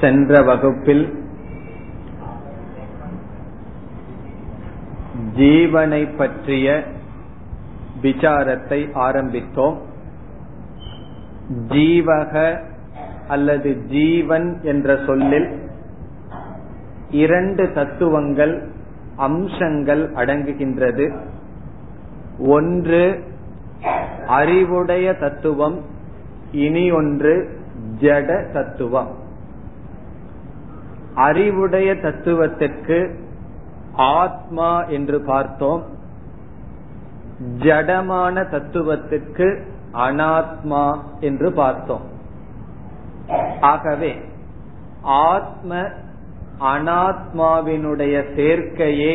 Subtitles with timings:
[0.00, 1.04] சென்ற வகுப்பில்
[5.36, 6.82] ஜீவனை பற்றிய
[8.02, 9.76] விசாரத்தை ஆரம்பித்தோம்.
[11.68, 12.34] ஜீவக
[13.28, 15.48] அல்லது ஜீவன் என்ற சொல்லில்
[17.10, 18.54] இரண்டு தத்துவங்கள்
[19.16, 21.06] அம்சங்கள் அடங்குகின்றது.
[22.38, 23.24] ஒன்று
[24.26, 25.80] அறிவுடைய தத்துவம்
[26.52, 27.60] இனி ஒன்று
[28.00, 29.19] ஜட தத்துவம்.
[31.20, 32.98] அறிவுடைய தத்துவத்திற்கு
[33.92, 35.82] ஆத்மா என்று பார்த்தோம்.
[37.58, 39.48] ஜடமான தத்துவத்துக்கு
[39.94, 40.84] அனாத்மா
[41.20, 42.04] என்று பார்த்தோம்.
[43.60, 44.12] ஆகவே
[45.02, 45.82] ஆத்ம
[46.60, 49.12] அனாத்மாவினுடைய சேர்க்கையே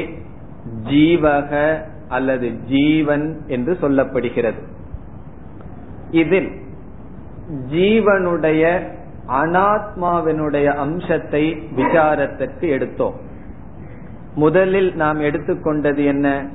[0.90, 4.62] ஜீவக அல்லது ஜீவன் என்று சொல்லப்படுகிறது.
[6.12, 6.52] இதில்
[7.72, 8.64] ஜீவனுடைய
[9.28, 13.14] அனாத்மாவினுடைய அம்சத்தை விசாரத்திற்கு எடுத்தோம்.
[14.36, 16.46] முதலில் நாம் எடுத்துக்கொண்டது என்ன?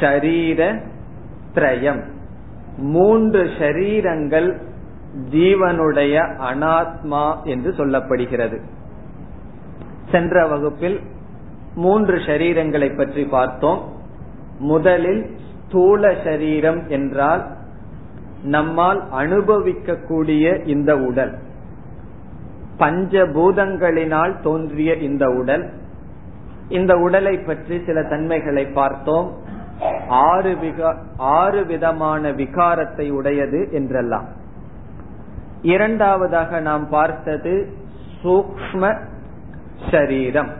[0.00, 0.80] ஷரீர
[1.54, 2.02] திரயம்
[2.76, 4.58] மூன்று ஷரீரங்கள்
[5.30, 8.60] ஜீவனுடைய அனாத்மா என்று சொல்லப்படுகிறது.
[10.10, 11.00] சென்ற வகுப்பில்
[11.74, 13.92] மூன்று ஷரீரங்களை பற்றி பார்த்தோம்.
[14.58, 15.36] முதலில்
[15.66, 17.46] ஸ்தூல சரீரம் என்றால்
[18.42, 21.38] நம்மால் அனுபவிக்கக்கூடிய இந்த உடல்.
[22.78, 25.72] பஞ்சபூதங்களினால் தோன்றிய இந்த உடல்.
[26.68, 29.32] இந்த உடலை பற்றி சில தன்மைகளை பார்த்தோம்.
[30.08, 30.56] ஆறு
[31.16, 34.28] ஆறு விதமான விகாரத்தை உடையது என்றெல்லாம்.
[35.62, 37.72] இரண்டாவதாக நாம் பார்த்தது
[38.22, 38.98] சூக்ம
[39.90, 40.50] சரீரம்.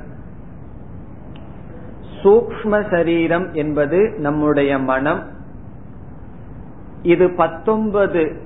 [2.23, 5.23] சூக்ம சரீரம் என்பது நம்முடைய மனம்.
[7.03, 8.41] இது பத்தொன்பது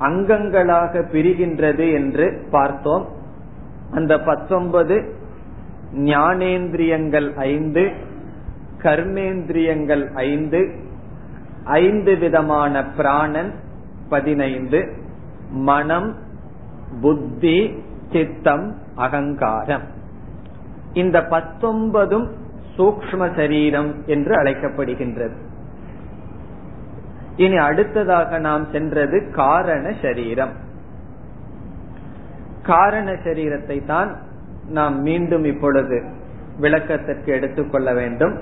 [0.00, 3.08] அங்கங்களாக பிரிகின்றது என்று பார்த்தோம்.
[3.90, 5.14] அந்த பத்தொன்பது
[5.94, 7.92] ஞானேந்திரியங்கள் ஐந்து
[8.82, 10.60] கர்மேந்திரியங்கள் ஐந்து
[11.64, 13.54] ஐந்து விதமான பிராணன்
[14.08, 14.80] பதினைந்து
[15.50, 16.16] மனம்
[17.00, 17.82] புத்தி
[18.12, 19.82] சித்தம் அகங்காரம்.
[20.92, 22.28] இந்த பத்தொன்பதும்
[22.76, 25.36] சூக்ம சரீரம் என்று அழைக்கப்படுகின்றது.
[27.44, 30.54] இனி அடுத்ததாக நாம் சென்றது காரண சரீரம்.
[32.62, 34.10] காரண சரீரத்தை தான்
[34.78, 35.98] நாம் மீண்டும் இப்பொழுது
[36.58, 38.34] விளக்கத்திற்கு எடுத்துக்கொள்ள வேண்டும்.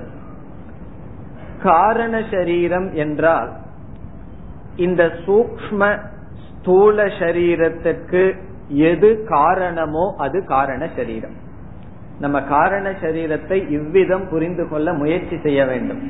[1.63, 3.51] காரண சரீரம் என்றால்
[4.87, 5.83] இந்த சூக்ம
[6.47, 8.23] ஸ்தூல சரீரத்திற்கு
[8.91, 11.37] எது காரணமோ அது காரண சரீரம்.
[12.21, 16.03] நம்ம காரண சரீரத்தை இவ்விதம் புரிந்து கொள்ள முயற்சி செய்ய வேண்டும்.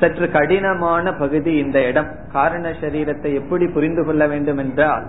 [0.00, 2.10] சற்று கடினமான பகுதி இந்த இடம்.
[2.32, 5.06] காரண சரீரத்தை எப்படி புரிந்து கொள்ள வேண்டும் என்றால்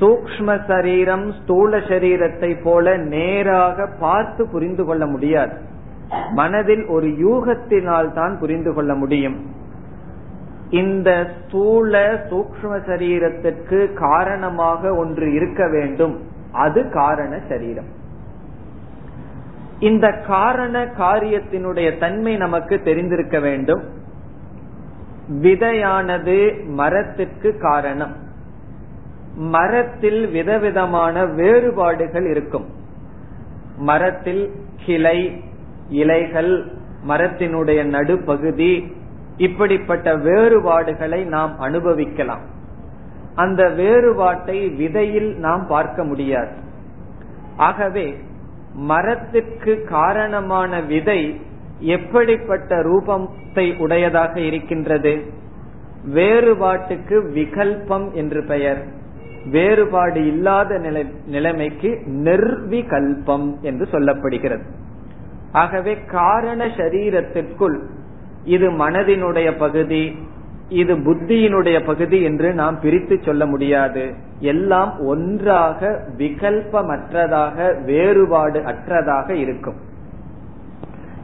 [0.00, 5.54] சூக்ம சரீரம் ஸ்தூல சரீரத்தை போல நேராக பார்த்து புரிந்து கொள்ள முடியாது.
[6.30, 9.38] மனதில் ஒரு யூகத்தினால் தான் புரிந்து கொள்ள முடியும்.
[10.70, 16.16] இந்த ஸ்தூல சூக்ம சரீரத்திற்கு காரணமாக ஒன்று இருக்க வேண்டும்.
[16.52, 17.90] அது காரண சரீரம்.
[19.78, 23.82] இந்த காரண காரியத்தினுடைய தன்மை நமக்கு தெரிந்திருக்க வேண்டும்.
[25.28, 28.16] விதையானது மரத்திற்கு காரணம்.
[29.34, 32.66] மரத்தில் விதவிதமான வேறுபாடுகள் இருக்கும்.
[33.76, 34.52] மரத்தில்
[34.84, 35.44] கிளை
[35.88, 36.64] இலைகள்
[37.08, 38.96] மரத்தினுடைய நடுப்பகுதி
[39.36, 42.40] இப்படிப்பட்ட வேறுபாடுகளை நாம் அனுபவிக்கலாம்.
[43.34, 46.52] அந்த வேறுபாட்டை விதையில் நாம் பார்க்க முடியாது.
[47.56, 48.18] ஆகவே
[48.78, 51.40] மரத்திற்கு காரணமான விதை
[51.78, 55.22] எப்படிப்பட்ட ரூபத்தை உடையதாக இருக்கின்றது?
[56.14, 58.84] வேறுபாட்டுக்கு விகல்பம் என்று பெயர்.
[59.50, 60.78] வேறுபாடு இல்லாத
[61.26, 64.64] நிலைமைக்கு நிர்விகல்பம் என்று சொல்லப்படுகிறது.
[65.52, 67.78] ஆகவே காரண சரீரத்திற்குள்
[68.44, 70.16] இது மனதினுடைய பகுதி
[70.68, 74.14] இது புத்தியினுடைய பகுதி என்று நாம் பிரித்து சொல்ல முடியாது.
[74.40, 79.74] எல்லாம் ஒன்றாக விகல்பமற்றதாக வேறுபாடு அற்றதாக இருக்கும்.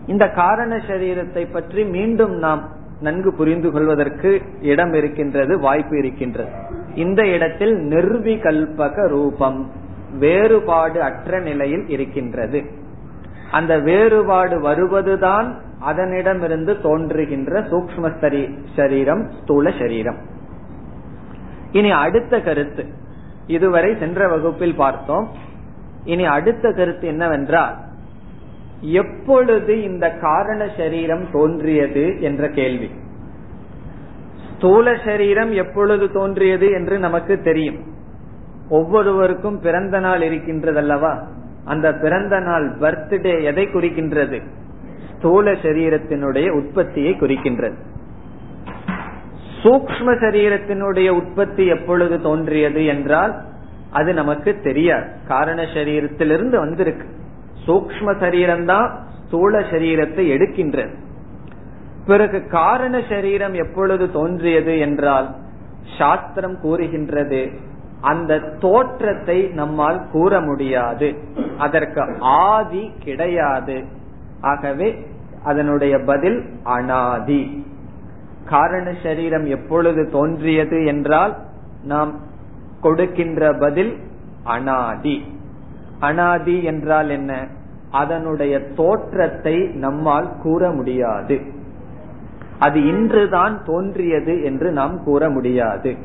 [0.07, 2.69] இந்த காரண சரீரத்தை பற்றி மீண்டும் நாம்
[3.01, 6.51] நன்கு புரிந்து கொள்வதற்கு இடம் இருக்கின்றது வாய்ப்பு இருக்கின்றது.
[6.95, 9.71] இந்த இடத்தில் நிர்விகல்பக ரூபம்
[10.19, 12.65] வேறுபாடு அற்ற நிலையில் இருக்கின்றது.
[13.51, 18.13] அந்த வேறுபாடு வருவதுதான் அதனிடமிருந்து தோன்றுகின்ற சூக்ம
[18.77, 20.17] சரீரம் ஸ்தூல சரீரம்.
[21.73, 22.85] இனி அடுத்த கருத்து.
[23.47, 25.29] இதுவரை சென்ற வகுப்பில் பார்த்தோம்.
[26.05, 27.75] இனி அடுத்த கருத்து என்னவென்றால்
[28.81, 32.91] எப்பொழுது இந்த காரண சரீரம் தோன்றியது என்ற கேள்வி.
[34.57, 37.79] ஸ்தூல சரீரம் எப்பொழுது தோன்றியது என்று நமக்கு தெரியும்.
[38.69, 41.23] ஒவ்வொருவருக்கும் பிறந்த நாள் இருக்கின்றதல்லவா?
[41.65, 44.43] அந்த பிறந்த நாள் பர்த்டே எதை குறிக்கின்றது?
[45.25, 47.77] ஸ்தூல சரீரத்தினுடைய உற்பத்தியை குறிக்கின்றது.
[49.63, 53.33] சூக்ம சரீரத்தினுடைய உற்பத்தி எப்பொழுது தோன்றியது என்றால்
[53.91, 55.07] அது நமக்கு தெரியாது.
[55.29, 57.07] காரண சரீரத்திலிருந்து வந்திருக்கு.
[57.67, 58.89] சூக்ம சரீரம்தான்
[59.27, 60.93] ஸ்தூல சரீரத்தை எடுக்கின்றது.
[62.07, 65.35] பிறகு காரண சரீரம் எப்பொழுது தோன்றியது என்றால்
[65.99, 67.51] சாஸ்திரம் கூறுகின்றது
[68.01, 71.15] அந்த தோற்றத்தை நம்மால் கூற முடியாது.
[71.59, 73.85] அதற்கு ஆதி கிடையாது.
[74.41, 75.07] ஆகவே
[75.45, 77.67] அதனுடைய பதில் அனாதி.
[78.45, 81.37] காரண சரீரம் எப்பொழுது தோன்றியது என்றால்
[81.85, 82.21] நாம்
[82.81, 83.97] கொடுக்கின்ற பதில்
[84.45, 85.39] அனாதி.
[86.01, 87.47] அனாதி என்றால் என்ன?
[87.91, 91.41] அதனுடைய தோற்றத்தை நம்மால் கூற முடியாது.
[92.59, 95.97] அது இன்றுதான் தோன்றியது என்று நாம் கூற முடியாது.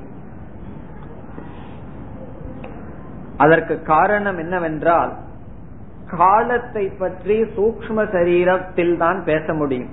[3.38, 5.14] அதற்கு காரணம் என்னவென்றால்
[6.18, 9.92] காலத்தை பற்றி சூக்ம சரீரத்தில் தான் பேச முடியும்.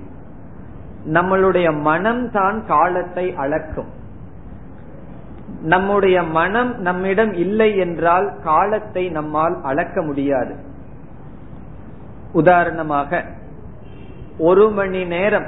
[1.13, 3.91] நம்மளுடைய மனம் தான் காலத்தை அளக்கும்.
[5.61, 10.55] நம்முடைய மனம் நம்மிடம் இல்லை என்றால் காலத்தை நம்மால் அளக்க முடியாது.
[12.31, 13.23] உதாரணமாக
[14.37, 15.47] ஒரு மணி நேரம்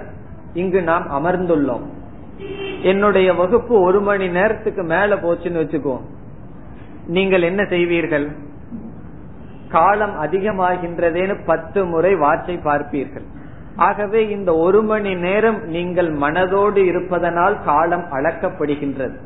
[0.54, 1.86] இங்கு நாம் அமர்ந்துள்ளோம்.
[2.82, 5.98] என்னுடைய வகுப்பு ஒரு மணி நேரத்துக்கு மேல போச்சுன்னு வச்சுக்கோ.
[7.08, 8.28] நீங்கள் என்ன செய்வீர்கள்?
[9.70, 13.28] காலம் அதிகமாகின்றதேன்னு பத்து முறை வாட்சை பார்ப்பீர்கள்.
[13.76, 19.18] ஆகவே இந்த ஒரு மணி நேரம் நீங்கள் மனதோடு இருப்பதனால் காலம் அளக்கப்படுகின்றது.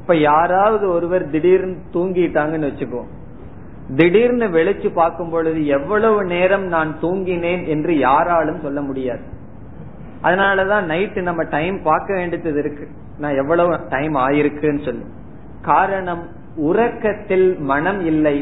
[0.00, 3.02] இப்ப யாராவது ஒருவர் திடீர்னு தூங்கிட்டாங்கன்னு வச்சுக்கோ
[3.96, 9.24] திடீர்னு வெளிச்சு பார்க்கும் பொழுது எவ்வளவு நேரம் நான் தூங்கினேன் என்று யாராலும் சொல்ல முடியாது.
[10.22, 12.86] அதனாலதான் நைட்டு நம்ம டைம் பார்க்க வேண்டியது இருக்கு.
[13.18, 15.04] நான் எவ்வளவு டைம் ஆயிருக்குன்னு சொல்லு.
[15.62, 16.22] காரணம்
[16.56, 18.36] உறக்கத்தில் மனம் இல்லை.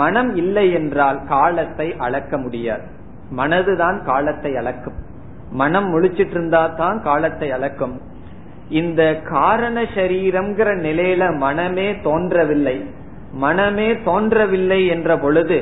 [0.00, 2.84] மனம் இல்லை என்றால் காலத்தை அளக்க முடியாது.
[3.36, 4.98] மனதுதான் காலத்தை அளக்கும்.
[5.52, 7.94] மனம் முழிச்சிட்டு இருந்தா தான் காலத்தை அளக்கும்.
[8.80, 12.76] இந்த காரண சரீரம்ங்கிற நிலையில மனமே தோன்றவில்லை.
[13.40, 15.58] மனமே தோன்றவில்லை என்ற பொழுது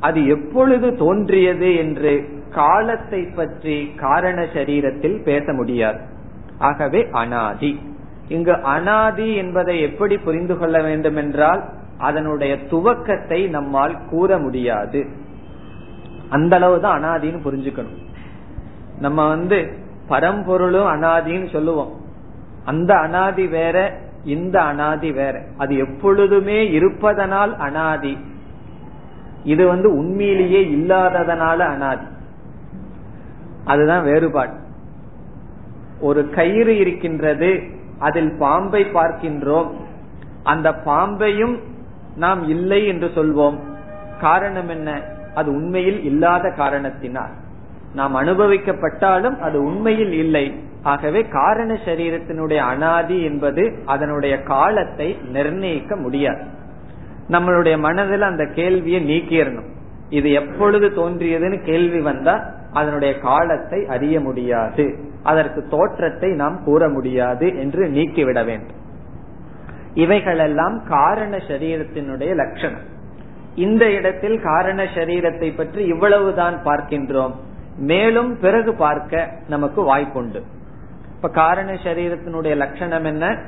[0.00, 2.12] அது எப்பொழுது தோன்றியது என்று
[2.50, 6.00] காலத்தை பற்றி காரண சரீரத்தில் பேச முடியாது.
[6.58, 7.72] ஆகவே அனாதி.
[8.28, 11.62] இங்கு அனாதி என்பதை எப்படி புரிந்து கொள்ள வேண்டும் என்றால்
[12.04, 15.06] அதனுடைய துவக்கத்தை நம்மால் கூற முடியாது.
[16.28, 18.02] அந்த அளவுதான் அனாதின்னு புரிஞ்சுக்கணும்.
[18.98, 19.78] நம்ம வந்து
[20.08, 21.92] பரம்பொருளும் அனாதின்னு சொல்லுவோம்.
[22.64, 25.44] அந்த அனாதி வேற இந்த அனாதி வேற.
[25.56, 28.18] அது எப்பொழுதுமே இருப்பதனால் அனாதி.
[29.44, 32.06] இது வந்து உண்மையிலேயே இல்லாததனால அனாதி.
[33.64, 34.52] அதுதான் வேறுபாடு.
[36.00, 37.62] ஒரு கயிறு இருக்கின்றது
[37.98, 39.70] அதில் பாம்பை பார்க்கின்றோம்.
[40.42, 41.60] அந்த பாம்பையும்
[42.16, 43.58] நாம் இல்லை என்று சொல்வோம்.
[44.20, 45.02] காரணம் என்ன?
[45.34, 47.30] அது உண்மையில் இல்லாத காரணத்தினால்.
[47.94, 50.54] நாம் அனுபவிக்கப்பட்டாலும் அது உண்மையில் இல்லை.
[50.82, 56.42] ஆகவே காரண சரீரத்தினுடைய அனாதி என்பது அதனுடைய காலத்தை நிர்ணயிக்க முடியாது.
[57.30, 59.72] நம்மளுடைய மனதில் அந்த கேள்வியை நீக்கிடணும்
[60.08, 64.98] இது எப்பொழுது தோன்றியதுன்னு கேள்வி வந்தா அதனுடைய காலத்தை அறிய முடியாது.
[65.22, 68.76] அதற்கு தோற்றத்தை நாம் கூற முடியாது என்று நீக்கிவிட வேண்டும்.
[69.94, 72.84] இவைகளெல்லாம் காரண சரீரத்தினுடைய லட்சணம்.
[73.54, 77.34] இந்த இடத்தில் காரண சரீரத்தை பற்றி இவ்வளவுதான் பார்க்கின்றோம்.
[77.76, 80.42] மேலும் பிறகு பார்க்க நமக்கு வாய்ப்புண்டு.
[81.14, 83.38] இப்ப காரண சரீரத்தினுடைய லட்சணம் என்ன?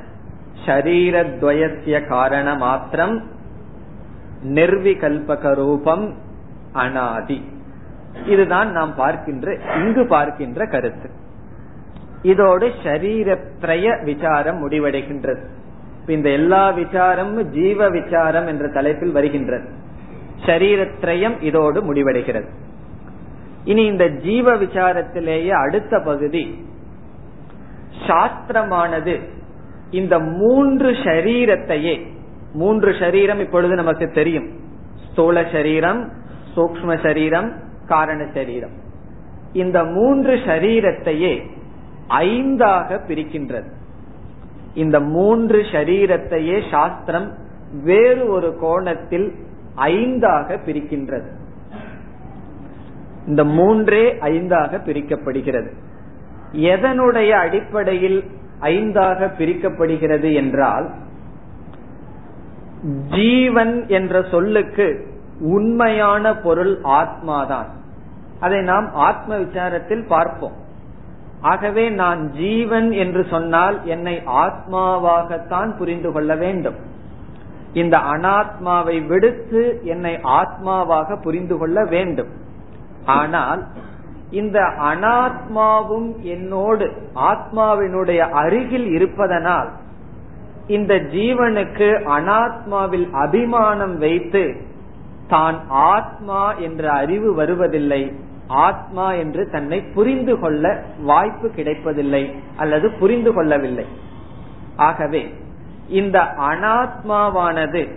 [0.66, 3.24] சரீரத்வயசிய காரண மாத்திரம்
[4.44, 6.14] நிர்விகல்பக ரூபம்
[6.72, 7.44] அனாதி.
[8.26, 11.10] இதுதான் நாம் பார்க்கின்ற இங்கு பார்க்கின்ற கருத்து.
[12.22, 15.44] இதோடு சரீரத்ய விசாரம் முடிவடைகின்றது.
[16.06, 19.68] இந்த எல்லா விசாரமும் ஜீவ விசாரம் என்ற தலைப்பில் வருகின்றது
[20.46, 22.48] சரீரத்ரயம் இதோடு முடிவடைகிறது.
[23.64, 26.64] இனி இந்த ஜீவ விசாரத்திலேயே அடுத்த பகுதி
[28.08, 29.20] சாஸ்திரமானது
[29.90, 32.06] இந்த மூன்று ஷரீரத்தையே
[32.52, 34.48] மூன்று ஷரீரம் இப்பொழுது நமக்கு தெரியும்.
[35.10, 36.12] ஸ்தூல சரீரம்
[36.56, 37.52] சூக்ம சரீரம்
[37.86, 38.74] காரண சரீரம்
[39.52, 41.34] இந்த மூன்று ஷரீரத்தையே
[42.08, 43.68] ஐந்தாக பிரிக்கின்றது.
[44.76, 47.28] இந்த மூன்று ஷரீரத்தையே சாஸ்திரம்
[47.82, 49.34] வேறு ஒரு கோணத்தில்
[49.76, 51.28] ஐந்தாக பிரிக்கின்றது.
[53.26, 55.70] இந்த மூன்றே ஐந்தாக பிரிக்கப்படுகிறது.
[56.52, 58.20] எதனுடைய அடிப்படையில்
[58.60, 60.86] ஐந்தாக பிரிக்கப்படுகிறது என்றால்
[63.10, 67.70] ஜீவன் என்ற சொல்லுக்கு உண்மையான பொருள் ஆத்மாதான்.
[68.40, 70.64] அதை நாம் ஆத்ம விசாரத்தில் பார்ப்போம்.
[71.40, 76.74] ஆகவே நான் ஜீவன் என்று சொன்னால் என்னை ஆத்மாவாகத்தான் புரிந்து கொள்ள வேண்டும்.
[77.72, 82.28] இந்த அனாத்மாவை விடுத்து என்னை ஆத்மாவாக புரிந்து கொள்ள வேண்டும்.
[83.04, 83.66] ஆனால்
[84.30, 89.68] இந்த அனாத்மாவும் என்னோடு ஆத்மாவினுடைய அருகில் இருப்பதனால்
[90.66, 94.56] இந்த ஜீவனுக்கு அனாத்மாவில் அபிமானம் வைத்து
[95.28, 98.12] தான் ஆத்மா என்ற அறிவு வருவதில்லை.
[98.48, 103.86] ஆத்மா என்று தன்னை புரிந்து கொள்ள வாய்ப்பு கிடைப்பதில்லை அல்லது புரிந்து கொள்ளவில்லை.
[104.76, 105.34] ஆகவே
[105.88, 107.94] இந்த அனாத்மாவானது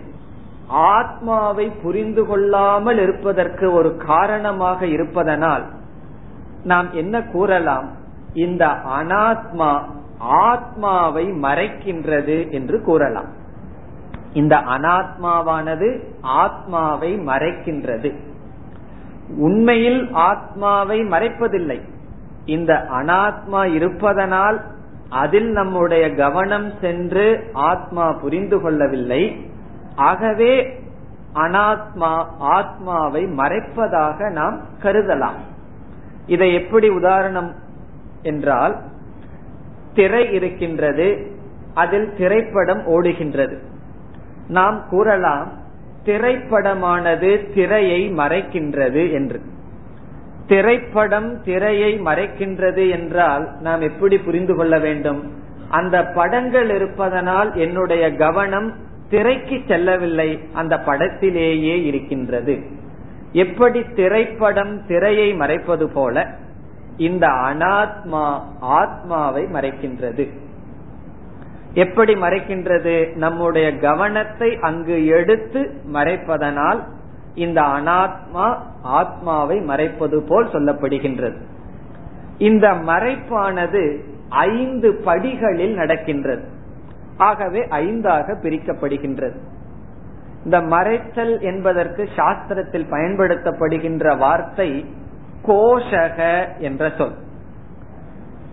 [0.67, 5.65] ஆத்மாவை புரிந்து கொள்ளாமல் இருப்பதற்கு ஒரு காரணமாக இருப்பதனால்
[6.63, 7.89] நாம் என்ன கூறலாம்?
[8.33, 9.81] இந்த அனாத்மா
[10.19, 13.27] ஆத்மாவை மறைக்கின்றது என்று கூறலாம்.
[14.33, 18.15] இந்த அனாத்மாவானது ஆத்மாவை மறைக்கின்றது.
[19.37, 21.81] உண்மையில் ஆத்மாவை மறைப்பதில்லை.
[22.45, 24.61] இந்த அனாத்மா இருப்பதனால்
[25.09, 29.49] அதில் நம்முடைய கவனம் சென்று ஆத்மா புரிந்து கொள்ளவில்லை.
[29.95, 30.79] ஆகவே
[31.33, 35.39] அனாத்மா ஆத்மாவை மறைப்பதாக நாம் கருதலாம்.
[36.25, 37.55] இதை எப்படி உதாரணம்
[38.21, 38.77] என்றால்
[39.93, 41.37] திரை இருக்கின்றது
[41.73, 43.57] அதில் திரைப்படம் ஓடுகின்றது.
[44.47, 45.58] நாம் கூறலாம்
[46.09, 49.41] திரைப்படமானது திரையை மறைக்கின்றது என்று.
[50.47, 55.31] திரைப்படம் திரையை மறைக்கின்றது என்றால் நாம் எப்படி புரிந்து கொள்ள வேண்டும்?
[55.69, 58.73] அந்த படங்கள் இருப்பதனால் என்னுடைய கவனம்
[59.09, 62.59] திரைக்கு செல்லவில்லை அந்த படத்திலேயே இருக்கின்றது.
[63.31, 66.25] எப்படி திரைப்படம் திரையை மறைப்பது போல
[66.97, 70.29] இந்த அனாத்மா ஆத்மாவை மறைக்கின்றது.
[71.79, 73.15] எப்படி மறைக்கின்றது?
[73.15, 75.61] நம்முடைய கவனத்தை அங்கு எடுத்து
[75.93, 76.79] மறைப்பதனால்
[77.35, 81.37] இந்த அனாத்மா ஆத்மாவை மறைப்பது போல் சொல்லப்படுகின்றது.
[82.37, 83.83] இந்த மறைப்பானது
[84.29, 86.47] ஐந்து படிகளில் நடக்கின்றது.
[87.17, 89.37] ஆகவே ஐந்தாக பிரிக்கப்படுகின்றது.
[90.43, 94.85] இந்த மறைத்தல் என்பதற்கு சாஸ்திரத்தில் பயன்படுத்தப்படுகின்ற வார்த்தை
[95.47, 97.15] கோஷக என்ற சொல்.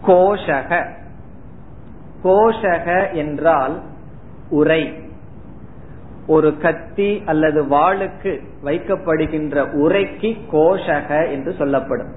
[0.07, 0.89] கோஷக.
[2.25, 3.83] கோஷக என்றால்
[4.49, 4.95] உரை.
[6.27, 12.13] ஒரு கத்தி அல்லது வாளுக்கு வைக்கப்படுகின்ற உரைக்கு கோஷக என்று சொல்லப்படும்.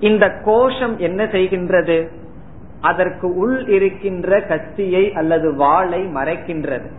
[0.00, 2.08] இந்த கோஷம் என்ன செய்கின்றது?
[2.80, 6.90] அதற்கு உள் இருக்கின்ற கத்தியை அல்லது வாளை மறைக்கின்றது.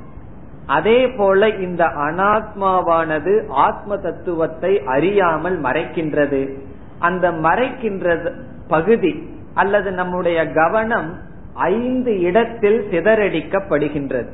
[0.66, 6.58] அதே போல இந்த அனாத்மாவானது ஆத்ம தத்துவத்தை அறியாமல் மறைக்கின்றது.
[7.00, 8.32] அந்த மறைக்கின்றது
[8.68, 11.17] பகுதி அல்லது நம்முடைய கவனம்
[11.53, 14.29] ஐந்து இடத்தில் சிதறடிக்கப்படுகின்றது.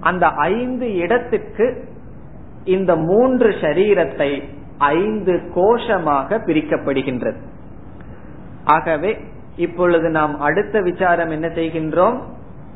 [0.00, 1.88] அந்த ஐந்து இடத்துக்கு
[2.64, 4.42] இந்த மூன்று சரீரத்தை
[4.78, 7.36] ஐந்து கோஷமாக பிரிக்கப்படுகின்றது.
[8.64, 9.18] ஆகவே
[9.56, 12.20] இப்பொழுது நாம் அடுத்த விசாரம் என்ன செய்கின்றோம்?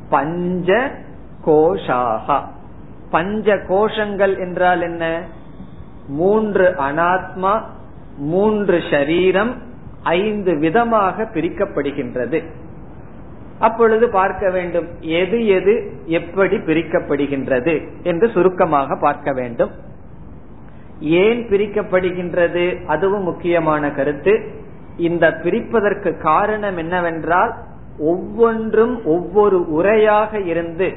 [0.08, 0.90] பஞ்ச
[1.46, 2.40] கோஷாகா.
[3.10, 5.22] பஞ்ச கோஷங்கள் என்றால் என்ன?
[6.08, 7.62] மூன்று அனாத்மா
[8.16, 9.56] மூன்று ஷரீரம்
[10.02, 12.44] ஐந்து விதமாக பிரிக்கப்படுகின்றது.
[13.58, 19.70] அப்பொழுது பார்க்க வேண்டும் எது எது எப்படி பிரிக்கப்படுகின்றது என்று சுருக்கமாக பார்க்க வேண்டும்.
[21.00, 22.84] ஏன் பிரிக்கப்படுகின்றது?
[22.86, 24.42] அதுவும் முக்கியமான கருத்து.
[24.96, 27.54] இந்த பிரிப்பதற்கு காரணம் என்னவென்றால்
[27.98, 30.92] ஒவ்வொன்றும் ஒவ்வொரு உரையாக இருந்து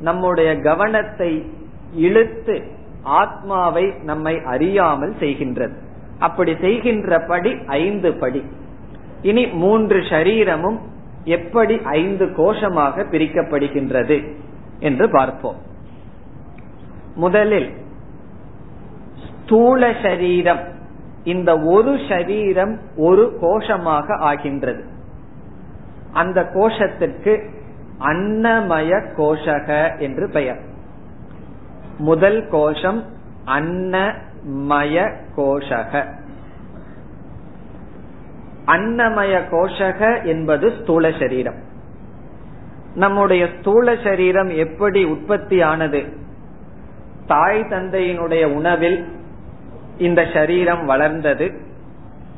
[0.00, 1.52] நம்முடைய கவனத்தை
[1.94, 2.62] இழுத்து
[3.02, 5.88] ஆத்மாவை நம்மை அறியாமல் செய்கின்றது.
[6.20, 8.42] அப்படி செய்கின்ற படி ஐந்து படி.
[9.22, 10.78] இனி மூன்று ஷரீரமும்
[11.24, 14.18] எப்படி ஐந்து கோஷமாக பிரிக்கப்படுகின்றது
[14.80, 15.56] என்று பார்ப்போம்.
[17.14, 17.70] முதலில்
[19.26, 20.62] ஸ்தூல சரீரம்.
[21.24, 24.84] இந்த ஒரு சரீரம் ஒரு கோஷமாக ஆகின்றது.
[26.12, 27.34] அந்த கோஷத்திற்கு
[27.98, 30.60] அன்னமய கோஷக என்று பெயர்.
[31.98, 33.04] முதல் கோஷம்
[33.44, 36.18] அன்ன மய கோஷக
[38.66, 41.54] அன்னமய கோஷக என்பது ஸ்தூல சரீரம்.
[42.94, 46.04] நம்முடைய ஸ்தூல சரீரம் எப்படி உற்பத்தி ஆனது
[47.26, 49.06] தாய் தந்தையினுடைய உணவில்
[49.98, 51.50] இந்த சரீரம் வளர்ந்தது.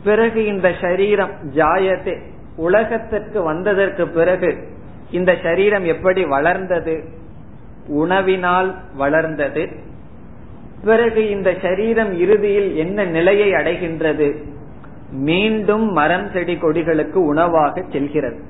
[0.04, 2.22] பிறகு இந்த சரீரம் ஜாயத்தை
[2.56, 4.68] உலகத்திற்கு வந்ததற்கு பிறகு
[5.10, 7.04] இந்த சரீரம் எப்படி வளர்ந்தது?
[7.88, 9.90] உணவினால் வளர்ந்தது.
[10.84, 14.28] பிறகு இந்த சரீரம் இறுதியில் என்ன நிலையை அடைகின்றது?
[15.10, 18.40] மீண்டும் மரம் செடி கொடிகளுக்கு உணவாக செல்கிறது.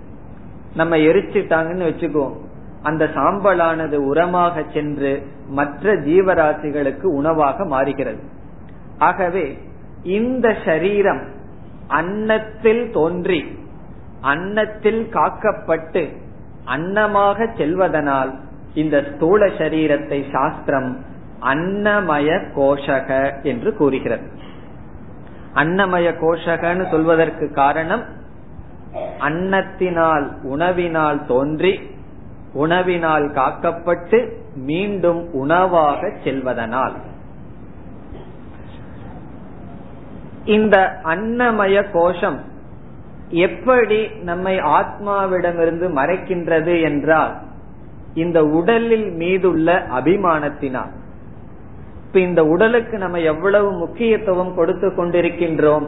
[0.74, 2.36] நம்ம எரிச்சிட்டாங்கன்னு வச்சுக்குவோம்
[2.82, 5.12] அந்த சாம்பலானது உரமாக சென்று
[5.48, 8.22] மற்ற ஜீவராசிகளுக்கு உணவாக மாறுகிறது.
[8.98, 9.58] ஆகவே
[10.02, 11.22] இந்த சரீரம்
[11.86, 13.40] அன்னத்தில் தோன்றி
[14.20, 16.02] அன்னத்தில் காக்கப்பட்டு
[16.66, 18.32] அன்னமாக செல்வதனால்
[18.74, 20.90] இந்த ஸ்தூல சரீரத்தை சாஸ்திரம்
[21.44, 23.08] அன்னமய கோஷக
[23.42, 24.26] என்று கூறுகிறது.
[25.54, 28.04] அன்னமய கோஷகன்னு சொல்வதற்கு காரணம்
[29.20, 31.72] அன்னத்தினால் உணவினால் தோன்றி
[32.54, 34.18] உணவினால் காக்கப்பட்டு
[34.54, 36.96] மீண்டும் உணவாக செல்வதனால்.
[40.44, 42.40] இந்த அன்னமய கோஷம்
[43.28, 47.34] எப்படி நம்மை ஆத்மாவிடமிருந்து மறைக்கின்றது என்றால்
[48.14, 50.92] இந்த உடலில் மீதுள்ள அபிமானத்தினால்.
[52.12, 55.86] இப்ப இந்த உடலுக்கு நம்ம எவ்வளவு முக்கியத்துவம் கொடுத்து கொண்டிருக்கின்றோம்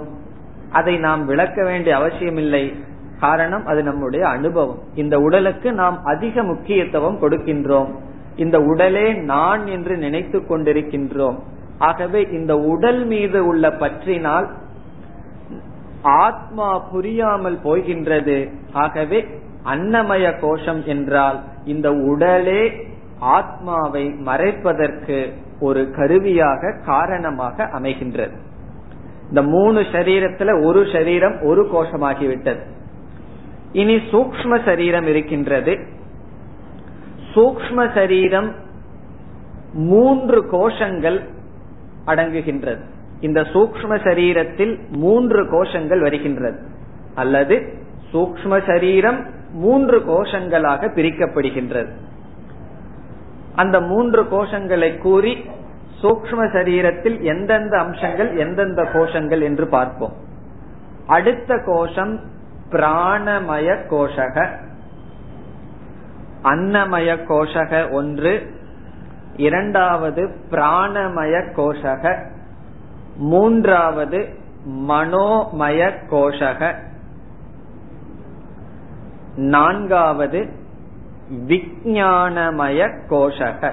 [0.70, 2.74] அதை நாம் விளக்க வேண்டிய அவசியமில்லை.
[3.20, 4.78] காரணம் அது நம்முடைய அனுபவம்.
[4.94, 7.94] இந்த உடலுக்கு நாம் அதிக முக்கியத்துவம் கொடுக்கின்றோம்.
[8.36, 11.38] இந்த உடலே நான் என்று நினைத்து கொண்டிருக்கின்றோம்.
[11.78, 14.48] ஆகவே இந்த உடல் மீது உள்ள பற்றினால்
[16.02, 18.50] ஆத்மா புரியாமல் போகின்றது.
[18.72, 19.26] ஆகவே
[19.64, 22.72] அன்னமய கோஷம் என்றால் இந்த உடலே
[23.18, 28.36] ஆத்மாவை மறைப்பதற்கு ஒரு கருவியாக காரணமாக அமைகின்றது.
[29.28, 32.60] இந்த மூணு சரீரத்துல ஒரு சரீரம் ஒரு கோஷமாகிவிட்டது.
[33.72, 35.76] இனி சூக்ம சரீரம் இருக்கின்றது.
[37.34, 38.54] சூக்ம சரீரம்
[39.72, 41.20] மூன்று கோஷங்கள்
[42.06, 42.80] அடங்குகின்றது.
[43.20, 46.58] இந்த சூக்ம சரீரத்தில் மூன்று கோஷங்கள் வருகின்றது.
[47.14, 47.72] அல்லது
[48.12, 51.90] சூக்ம சரீரம் மூன்று கோஷங்களாக பிரிக்கப்படுகின்றது.
[53.54, 55.50] அந்த மூன்று கோஷங்களை கூறி
[56.02, 60.12] சூக்ம சரீரத்தில் எந்தெந்த அம்சங்கள் எந்தெந்த கோஷங்கள் என்று பார்ப்போம்.
[61.06, 62.20] அடுத்த கோஷம்
[62.70, 64.48] பிராணமய கோஷக.
[66.44, 68.54] அன்னமய கோஷக ஒன்று.
[69.36, 72.26] இரண்டாவது பிராணமய கோஷக.
[73.16, 74.28] மூன்றாவது
[74.88, 76.74] மனோமய கோஷக.
[79.36, 80.48] நான்காவது
[81.30, 83.72] விஜயானமய கோஷக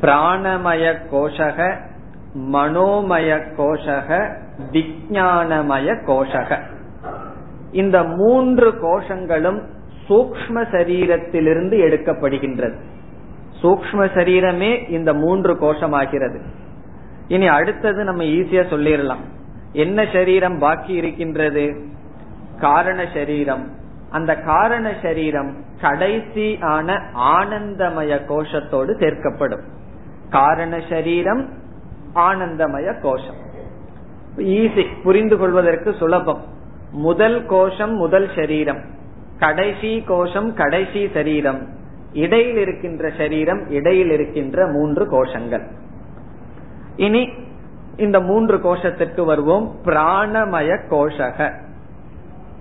[0.00, 1.76] பிராணமய கோஷக
[2.34, 4.36] மனோமய கோஷக
[4.72, 6.60] விஜயானமய கோஷக
[7.72, 9.62] இந்த மூன்று கோஷங்களும்
[10.08, 12.74] சூக்ம சரீரத்திலிருந்து எடுக்கப்படுகின்றது.
[13.62, 16.40] சூக்ம சரீரமே இந்த மூன்று கோஷமாகிறது.
[17.28, 19.24] இனி அடுத்தது நம்ம ஈஸியா சொல்லிடலாம்.
[19.72, 21.86] என்ன சரீரம் பாக்கி இருக்கின்றது?
[22.60, 23.82] காரண சரீரம்.
[24.10, 29.62] அந்த காரண சரீரம் கடைசி ஆன ஆனந்தமய கோஷத்தோடு சேர்க்கப்படும்.
[30.30, 31.48] காரண சரீரம்
[32.14, 33.34] ஆனந்தமய கோஷம்.
[34.36, 36.42] ஈஸி புரிந்து கொள்வதற்கு சுலபம்.
[36.90, 38.84] முதல் கோஷம் முதல் சரீரம்.
[39.38, 41.68] கடைசி கோஷம் கடைசி சரீரம்.
[42.12, 45.66] இடையில் இருக்கின்ற சரீரம் இடையில் இருக்கின்ற மூன்று கோஷங்கள்.
[46.96, 47.28] இனி
[47.96, 49.76] இந்த மூன்று கோஷத்திற்கு வருவோம்.
[49.84, 51.63] பிராணமய கோஷக.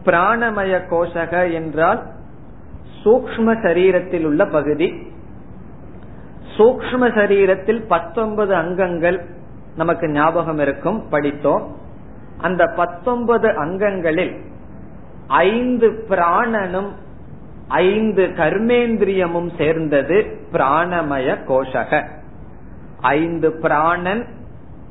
[0.06, 2.02] பிராணமய கோஷக என்றால்
[3.06, 4.94] சூக்ம சரீரத்தில் உள்ள பகுதி.
[6.58, 9.26] சூக்ம சரீரத்தில் பத்தொன்பது அங்கங்கள்
[9.76, 11.76] நமக்கு ஞாபகம் இருக்கும் படித்தோம்.
[12.38, 14.36] அந்த பத்தொன்பது அங்கங்களில்
[15.28, 16.92] ஐந்து பிராணனும்
[17.68, 22.08] ஐந்து கர்மேந்திரியமும் சேர்ந்தது பிராணமய கோஷக.
[23.02, 24.28] ஐந்து பிராணன்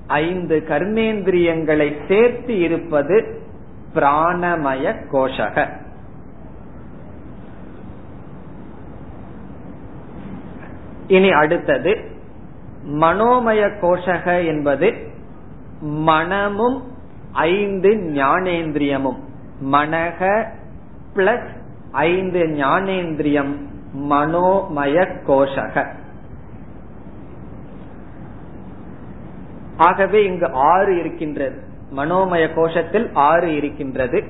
[0.06, 3.40] ஐந்து கர்மேந்திரியங்களை சேர்த்து இருப்பது
[3.94, 5.68] பிராணமய கோஷக.
[11.06, 12.10] இனி அடுத்தது
[12.84, 15.10] மனோமய கோஷக என்பது
[15.80, 16.92] மனமும்
[17.32, 19.18] ஐந்து ஞானேந்திரியமும்.
[19.64, 20.46] மனக
[21.14, 21.48] பிளஸ்
[21.92, 23.56] ஐந்து ஞானேந்திரியம்
[23.94, 25.86] மனோமய கோஷக.
[29.76, 31.70] ஆகவே இங்கு ஆறு இருக்கின்றது.
[31.96, 34.24] மனோமய கோஷத்தில் ஆறு இருக்கின்றது.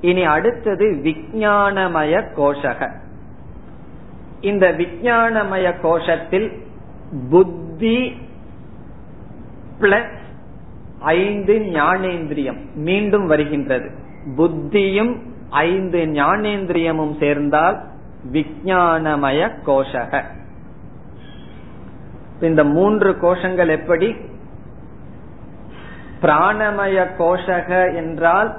[0.00, 2.90] இனி அடுத்தது விஜயானமய கோஷக.
[4.40, 6.60] இந்த விஜயானமய கோஷத்தில்
[7.30, 8.16] புத்தி
[9.80, 10.16] பிளஸ்
[11.00, 13.90] ஐந்து ஞானேந்திரியம் மீண்டும் வருகின்றது.
[14.36, 17.82] புத்தியும் ஐந்து ஞானேந்திரியமும் சேர்ந்தால்
[18.32, 20.24] விஜயானமய கோஷக.
[22.40, 24.16] இந்த மூன்று கோஷங்கள் எப்படி
[26.22, 28.56] பிராணமய கோஷக என்றால்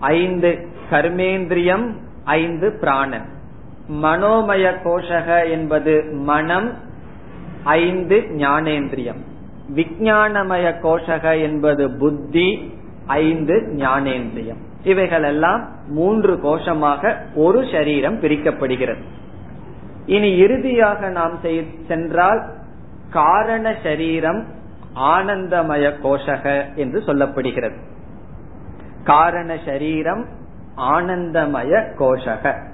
[0.00, 1.94] ஐந்து கர்மேந்திரியம்
[2.24, 3.26] ஐந்து பிராணன்.
[4.02, 6.72] மனோமய கோஷக என்பது மனம்
[7.64, 9.20] ஐந்து ஞானேந்திரியம்.
[9.74, 12.72] விஞ்ஞானமய கோஷக என்பது புத்தி
[13.06, 14.60] ஐந்து ஞானேந்திரியம்.
[14.82, 19.02] இவைகளெல்லாம் மூன்று கோஷமாக ஒரு சரீரம் பிரிக்கப்படுகிறது.
[20.06, 21.38] இனி இறுதியாக நாம்
[21.88, 22.42] சென்றால்
[23.10, 24.46] காரண சரீரம்
[24.94, 27.76] ஆனந்தமய கோஷக என்று சொல்லப்படுகிறது.
[29.04, 30.26] காரண சரீரம்
[30.76, 32.70] ஆனந்தமய கோஷக.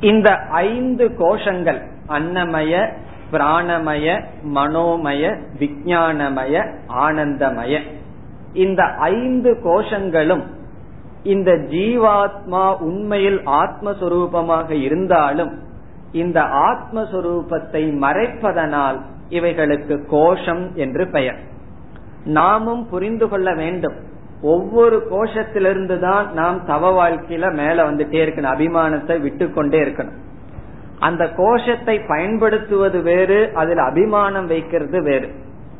[0.00, 2.92] இந்த ஐந்து கோஷங்கள் அன்னமய
[3.32, 7.80] பிராணமய மனோமய விஜயானமய ஆனந்தமய
[8.52, 10.42] இந்த ஐந்து கோஷங்களும்
[11.22, 15.58] இந்த ஜீவாத்மா உண்மையில் ஆத்மஸ்வரூபமாக இருந்தாலும்
[16.12, 18.98] இந்த ஆத்மஸ்வரூபத்தை மறைப்பதனால்
[19.28, 21.38] இவைகளுக்கு கோஷம் என்று பெயர்.
[22.24, 23.94] நாமும் புரிந்து கொள்ள வேண்டும்.
[24.42, 30.18] ஒவ்வொரு கோஷத்திலிருந்து தான் நாம் தவ வாழ்க்கையில மேல வந்துட்டே இருக்கணும் அபிமானத்தை விட்டு கொண்டே இருக்கணும்.
[30.98, 35.30] அந்த கோஷத்தை பயன்படுத்துவது வேறு அதில் அபிமானம் வைக்கிறது வேறு.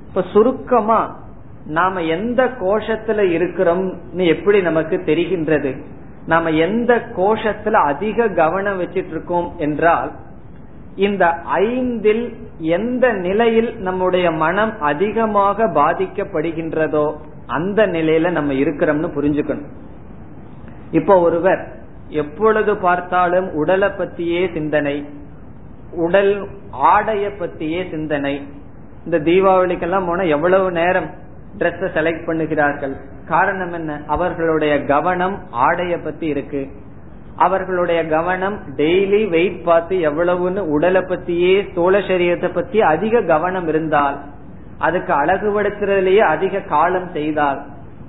[0.09, 1.21] இப்ப சுருக்கமா
[1.67, 5.83] நாம எந்த கோஷத்துல இருக்கிறோம்னு எப்படி நமக்கு தெரிகின்றது?
[6.27, 10.13] நாம எந்த கோஷத்துல அதிக கவனம் வச்சிட்டு இருக்கோம் என்றால்
[10.97, 17.15] இந்த ஐந்தில் எந்த நிலையில் நம்முடைய மனம் அதிகமாக பாதிக்கப்படுகின்றதோ
[17.47, 19.71] அந்த நிலையில நம்ம இருக்கிறோம்னு புரிஞ்சுக்கணும்.
[20.91, 25.07] இப்போ ஒருவர் எப்பொழுது பார்த்தாலும் உடலை பத்தியே சிந்தனை
[25.97, 28.43] உடல் ஆடைய பத்தியே சிந்தனை
[29.05, 31.11] இந்த தீபாவளிக்கெல்லாம் போனா எவ்வளவு நேரம்
[31.59, 32.95] ட்ரெஸ் செலக்ட் பண்ணுகிறார்கள்.
[33.27, 34.01] காரணம் என்ன?
[34.07, 36.69] அவர்களுடைய கவனம் ஆடைய பத்தி இருக்கு.
[37.37, 44.21] அவர்களுடைய கவனம் டெய்லி வெயிட் பார்த்து எவ்வளவுன்னு உடலை பத்தியே தோழ சரீரத்தை பத்தி அதிக கவனம் இருந்தால்
[44.79, 47.63] அதுக்கு அழகுபடுத்துறதுலயே அதிக காலம் செய்தால்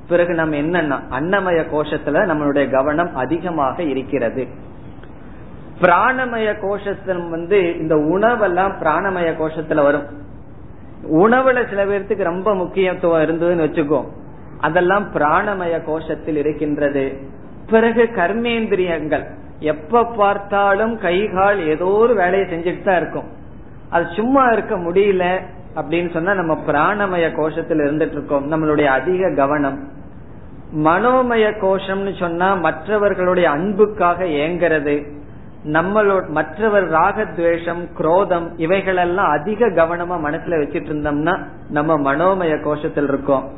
[0.07, 4.47] பிறகு நம்ம என்னன்னா அன்னமய கோஷத்துல நம்மளுடைய கவனம் அதிகமாக இருக்கிறது.
[5.81, 10.22] பிராணமய கோஷத்தின் வந்து இந்த உணவெல்லாம் பிராணமய கோஷத்துல வரும்.
[11.11, 14.05] உணவுல சில பேர்த்துக்கு ரொம்ப முக்கியத்துவம் இருந்ததுன்னு வச்சுக்கோ.
[14.59, 17.17] அதெல்லாம் பிராணமய கோஷத்தில் இருக்கின்றது.
[17.69, 19.23] பிறகு கர்மேந்திரியங்கள்.
[19.59, 23.23] எப்ப பார்த்தாலும் கை கால் ஏதோ ஒரு வேலையை செஞ்சுட்டு தான் இருக்கும்.
[23.89, 25.39] அது சும்மா இருக்க முடியல
[25.75, 28.51] அப்படின்னு சொன்னா நம்ம பிராணமய கோஷத்தில் இருந்துட்டு இருக்கோம்.
[28.51, 29.87] நம்மளுடைய அதிக கவனம்.
[30.75, 35.22] மனோமய கோஷம்னு சொன்னா மற்றவர்களுடைய அன்புக்காக ஏங்கிறது.
[35.65, 43.49] நம்மளோட மற்றவர் ராகத்வேஷம் குரோதம் இவைகளெல்லாம் அதிக கவனமா மனசுல வச்சிட்டு இருந்தோம்னா நம்ம மனோமய கோஷத்தில் இருக்கோம்.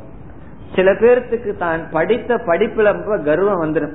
[0.74, 3.94] சில பேர்த்துக்கு தான் படித்த படிப்புல ரொம்ப கர்வம் வந்துடும்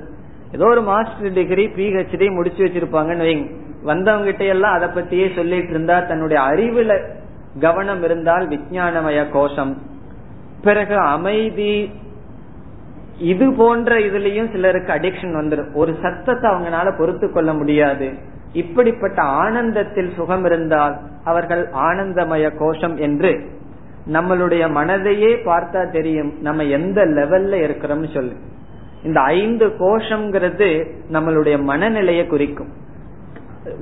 [0.52, 3.48] ஏதோ ஒரு மாஸ்டர் டிகிரி பிஹெச்டி முடிச்சு வச்சிருப்பாங்கன்னு வைங்க.
[3.84, 7.00] வந்தவங்க கிட்ட எல்லாம் அதை பத்தியே சொல்லிட்டு இருந்தா தன்னுடைய அறிவுல
[7.60, 9.78] கவனம் இருந்தால் விஞ்ஞானமய கோஷம்.
[10.62, 11.92] பிறகு அமைதி
[13.22, 18.08] இது போன்ற இதுலயும் சிலருக்கு அடிக்ஷன் வந்துடும் ஒரு சத்தத்தை அவங்களால பொறுத்து கொள்ள முடியாது.
[18.54, 23.32] இப்படிப்பட்ட ஆனந்தத்தில் சுகம் இருந்தால் அவர்கள் ஆனந்தமய கோஷம் என்று
[24.14, 28.36] நம்மளுடைய மனதையே பார்த்தா தெரியும் நம்ம எந்த லெவல்ல இருக்கிறோம்னு சொல்லு.
[29.04, 30.70] இந்த ஐந்து கோஷம்ங்கிறது
[31.12, 32.72] நம்மளுடைய மனநிலையை குறிக்கும்.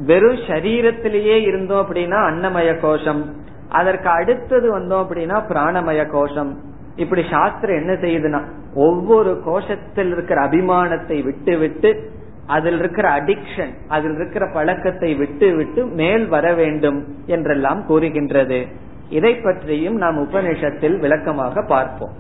[0.06, 3.22] வெறும் சரீரத்திலேயே இருந்தோம் அப்படின்னா அன்னமய கோஷம்.
[3.70, 6.52] அதற்கு அடுத்தது வந்தோம் அப்படின்னா பிராணமய கோஷம்.
[6.96, 12.12] இப்படி சாஸ்திரம் என்ன செய்யுதுன்னா ஒவ்வொரு கோஷத்தில் இருக்கிற அபிமானத்தை விட்டு விட்டு
[12.46, 18.68] அதில் இருக்கிற அடிக்ஷன் அதில் இருக்கிற பழக்கத்தை விட்டு விட்டு மேல் வர வேண்டும் என்றெல்லாம் கூறுகின்றது.
[19.10, 22.12] இதை பற்றியும் நாம் உபநிஷத்தில் விளக்கமாக பார்ப்போம்.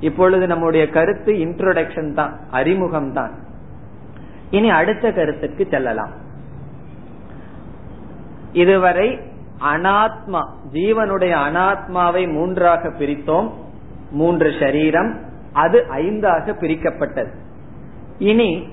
[0.00, 3.30] இப்பொழுது நம்முடைய கருத்து இன்ட்ரோடக்ஷன் தான் அறிமுகம் தான்.
[4.50, 6.10] இனி அடுத்த கருத்துக்கு செல்லலாம்.
[8.52, 9.18] இதுவரை
[9.74, 13.52] அனாத்மா ஜீவனுடைய அனாத்மாவை மூன்றாக பிரித்தோம்.
[14.10, 15.20] மூன்று சரீரம்
[15.52, 17.30] அது ஐந்தாக பிரிக்கப்பட்டது.
[18.18, 18.68] இனி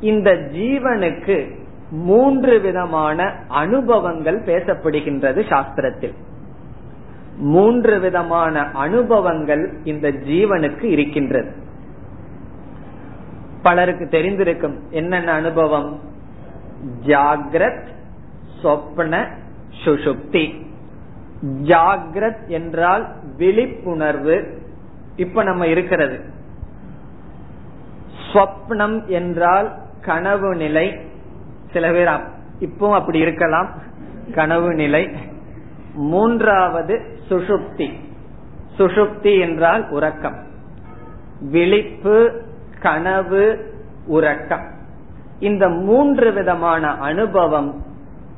[0.00, 1.50] இந்த ஜீவனுக்கு
[1.90, 6.14] மூன்று விதமான அனுபவங்கள் பேசப்படுகின்றது சாஸ்திரத்தில்.
[7.36, 11.52] மூன்று விதமான அனுபவங்கள் இந்த ஜீவனுக்கு இருக்கின்றது.
[13.62, 16.00] பலருக்கு தெரிந்திருக்கும் என்னென்ன அனுபவம்?
[17.06, 17.86] ஜாகிரத்
[18.62, 19.28] சொப்ன
[19.84, 20.62] சுஷுப்தி
[21.62, 24.62] ஜாகிரத் என்றால் விழிப்புணர்வு
[25.16, 26.20] இப்ப நம்ம இருக்கிறது.
[28.32, 30.98] ஸ்வப்னம் என்றால் கனவு நிலை.
[31.72, 32.08] சில பேர்
[32.58, 33.68] இப்போ அப்படி இருக்கலாம்.
[34.34, 35.10] கனவு நிலை.
[35.94, 37.92] மூன்றாவது சுஷுப்தி
[38.78, 40.46] சுஷுப்தி என்றால் உறக்கம்.
[41.40, 42.42] விழிப்பு
[42.80, 43.72] கனவு
[44.06, 44.72] உறக்கம்.
[45.38, 47.82] இந்த மூன்று விதமான அனுபவம்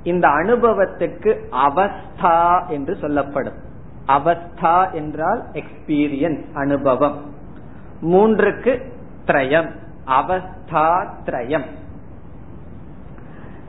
[0.03, 3.66] இந்த அனுபவத்துக்கு அவஸ்தா என்று சொல்லப்படும்.
[4.07, 7.35] அவஸ்தா என்றால் எக்ஸ்பீரியன்ஸ் அனுபவம்.
[8.01, 8.93] மூன்றுக்கு
[9.27, 9.71] திரயம்
[10.07, 11.65] அவஸ்தா திரயம்.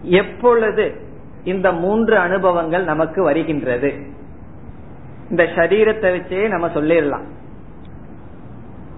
[0.01, 1.01] எப்பொழுது
[1.43, 3.93] இந்த மூன்று அனுபவங்கள் நமக்கு வருகின்றது?
[5.29, 7.25] இந்த சரீரத்தை வச்சே நம்ம சொல்லிடலாம்.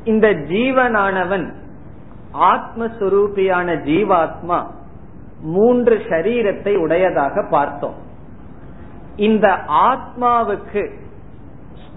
[0.03, 1.53] இந்த ஜீவனானவன்
[2.33, 4.67] ஆத்மஸ்வரூபியான ஜீவாத்மா
[5.41, 7.95] மூன்று சரீரத்தை உடையதாக பார்த்தோம்.
[9.15, 11.07] இந்த ஆத்மாவுக்கு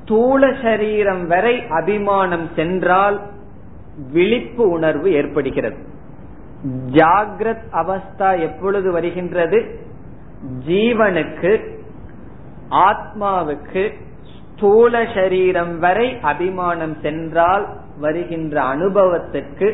[0.02, 3.20] ஸ்தூல சரீரம் வரை அபிமானம் சென்றால்
[4.12, 5.76] விழிப்பு உணர்வு ஏற்படுகிறது.
[6.90, 9.80] ஜாகிரத் அவஸ்தா எப்பொழுது வருகின்றது?
[10.68, 11.52] ஜீவனுக்கு
[12.70, 13.92] ஆத்மாவுக்கு
[14.56, 17.66] ஸ்தூல சரீரம் வரை அபிமானம் சென்றால்
[18.00, 19.68] வருகின்ற அனுபவத்துக்கு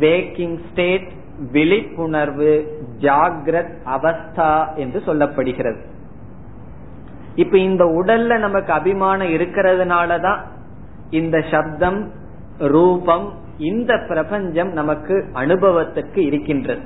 [0.00, 1.08] வேக்கிங் ஸ்டேட்
[1.52, 5.80] விழிப்புணர்வு ஜாகிரத் அவஸ்தா என்று சொல்லப்படுகிறது.
[7.36, 10.38] இப்ப இந்த உடல்ல நமக்கு அபிமானம் இருக்கிறதுனாலதான்
[11.10, 12.10] இந்த சப்தம்
[12.58, 16.80] ரூபம் இந்த பிரபஞ்சம் நமக்கு அனுபவத்துக்கு இருக்கின்றது.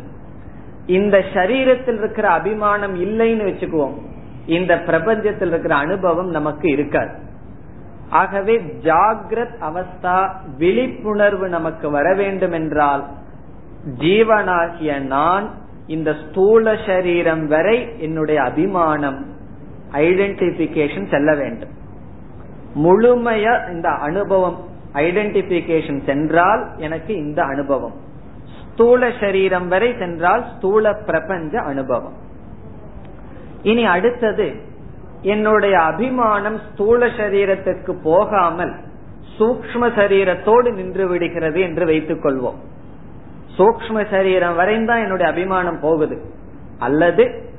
[0.86, 3.96] இந்த சரீரத்தில் இருக்கிற அபிமானம் இல்லைன்னு வச்சுக்குவோம்.
[4.46, 7.14] இந்த பிரபஞ்சத்தில் இருக்கிற அனுபவம் நமக்கு இருக்காது.
[8.10, 13.04] ஆகவே ஜாகிரத் அவஸ்தா விழிப்புணர்வு நமக்கு வர வேண்டும் என்றால்
[13.98, 15.50] ஜீவனாகிய நான்
[15.86, 19.38] இந்த ஸ்தூல சரீரம் வரை என்னுடைய அபிமானம்
[19.92, 21.70] ஐடென்டிபிகேஷன் செல்ல வேண்டும்.
[22.74, 24.59] முழுமைய இந்த அனுபவம்
[24.92, 27.94] ஐடென்டிபிகேஷன் சென்றால் எனக்கு இந்த அனுபவம்.
[28.72, 32.12] ஸ்தூல சரீரம் வரை சென்றால் ஸ்தூல பிரபஞ்ச அனுபவம்.
[33.62, 34.55] இனி அடுத்தது
[35.22, 38.74] என்னுடைய அபிமானம் ஸ்தூல சரீரத்திற்கு போகாமல்
[39.38, 42.59] சூக்ம சரீரத்தோடு நின்று விடுகிறது என்று வைத்துக் கொள்வோம்.
[43.59, 46.22] சூக்ம சரீரம் வரைந்தான் என்னுடைய அபிமானம் போகுது.
[46.79, 47.49] அல்லது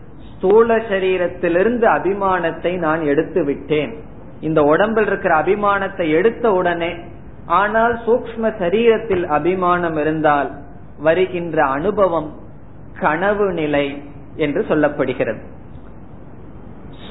[0.41, 3.91] ஸ்தூல சரீரத்திலிருந்து அபிமானத்தை நான் எடுத்து விட்டேன்.
[4.39, 6.95] இந்த உடம்பில் இருக்கிற அபிமானத்தை எடுத்த உடனே
[7.45, 10.49] ஆனால் சூக்ம சரீரத்தில் அபிமானம் இருந்தால்
[10.99, 12.30] வருகின்ற அனுபவம்
[12.99, 13.86] கனவு நிலை
[14.36, 15.41] என்று சொல்லப்படுகிறது.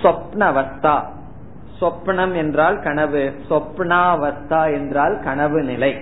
[0.02, 0.96] சொப்னவஸ்தா.
[1.80, 5.92] சொப்னம் என்றால் கனவு சொப்னாவஸ்தா என்றால் கனவு நிலை.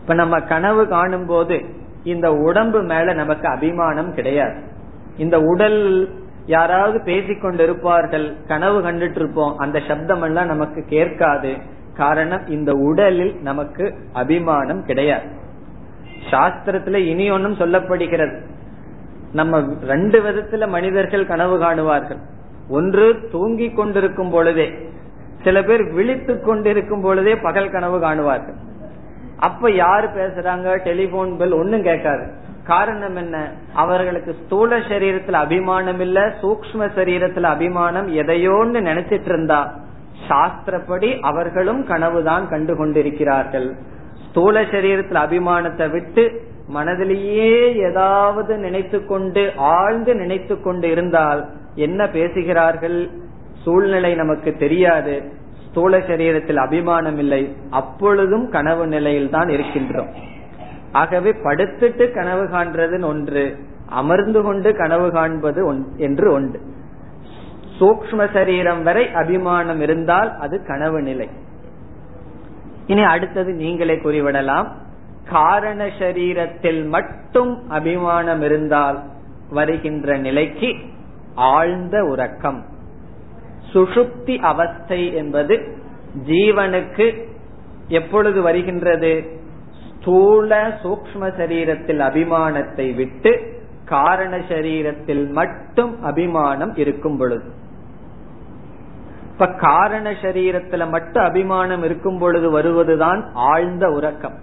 [0.00, 1.64] இப்ப நம்ம கனவு காணும் போது
[2.04, 4.72] இந்த உடம்பு மேல நமக்கு அபிமானம் கிடையாது.
[5.16, 6.10] இந்த உடல்
[6.46, 11.56] யாராவது பேசிக்கொண்டு இருப்பார்கள் கனவு கண்டுட்டு இருப்போம் அந்த சப்தம் எல்லாம் நமக்கு கேட்காது.
[11.96, 15.26] காரணம் இந்த உடலில் நமக்கு அபிமானம் கிடையாது.
[16.30, 18.40] சாஸ்திரத்துல இனி ஒன்னும் சொல்லப்படுகிறது.
[19.32, 22.18] நம்ம ரெண்டு விதத்துல மனிதர்கள் கனவு காணுவார்கள்.
[22.68, 24.72] ஒன்று தூங்கி கொண்டிருக்கும் பொழுதே
[25.44, 28.54] சில பேர் விழித்து கொண்டிருக்கும் பொழுதே பகல் கனவு காணுவார்கள்.
[29.38, 30.82] அப்ப யாரு பேசுறாங்க?
[30.82, 32.30] டெலிபோன் பில் ஒன்னும் கேட்காது.
[32.64, 33.52] காரணம் என்ன?
[33.74, 39.82] அவர்களுக்கு ஸ்தூல சரீரத்துல அபிமானம் இல்ல சூக்ம சரீரத்துல அபிமானம் எதையோன்னு நினைச்சிட்டு இருந்தா
[40.28, 43.74] சாஸ்திரப்படி அவர்களும் கனவுதான் கண்டு கொண்டிருக்கிறார்கள்.
[44.28, 46.42] ஸ்தூல சரீரத்துல அபிமானத்தை விட்டு
[46.74, 53.10] மனதிலேயே ஏதாவது நினைத்து கொண்டு ஆழ்ந்து நினைத்து கொண்டு இருந்தால் என்ன பேசுகிறார்கள்?
[53.64, 55.22] சூழ்நிலை நமக்கு தெரியாது.
[55.68, 57.56] ஸ்தூல சரீரத்தில் அபிமானம் இல்லை.
[57.70, 60.32] அப்பொழுதும் கனவு நிலையில் தான் இருக்கின்றோம்.
[60.94, 63.44] ஆகவே படுத்துட்டு கனவு காண்றதுன்னு ஒன்று
[63.88, 65.60] அமர்ந்து கொண்டு கனவு காண்பது
[65.96, 66.60] என்று ஒன்று.
[67.80, 71.28] சூக்ம சரீரம் வரை அபிமானம் இருந்தால் அது கனவு நிலை.
[72.86, 74.68] இனி அடுத்தது நீங்களே கூறிவிடலாம்.
[75.28, 79.02] காரண சரீரத்தில் மட்டும் அபிமானம் இருந்தால்
[79.50, 80.74] வருகின்ற நிலைக்கு
[81.34, 82.60] ஆழ்ந்த உறக்கம்.
[83.72, 85.54] சுஷுப்தி அவஸ்தை என்பது
[86.26, 87.06] ஜீவனுக்கு
[87.88, 89.42] எப்பொழுது வருகின்றது?
[90.04, 97.52] ஸ்தூல சூக்ம சரீரத்தில் அபிமானத்தை விட்டு காரண சரீரத்தில் மட்டும் அபிமானம் இருக்கும் பொழுது.
[99.32, 104.36] இப்ப காரண சரீரத்துல மட்டும் அபிமானம் இருக்கும் பொழுது வருவதுதான் ஆழ்ந்த உறக்கம்.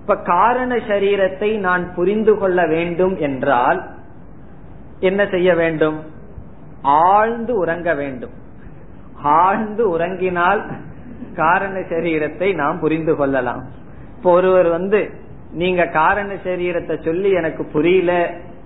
[0.00, 3.88] இப்ப காரண சரீரத்தை நான் புரிந்து கொள்ள வேண்டும் என்றால்
[5.00, 5.98] என்ன செய்ய வேண்டும்?
[6.82, 8.30] ஆழ்ந்து உறங்க வேண்டும்.
[9.22, 10.62] ஆழ்ந்து உறங்கினால்
[11.34, 13.84] காரண சரீரத்தை நாம் புரிந்து கொள்ளலாம்.
[14.26, 15.10] இப்போ ஒருவர் வந்து
[15.52, 18.12] நீங்க காரண சரீரத்தை சொல்லி எனக்கு புரியல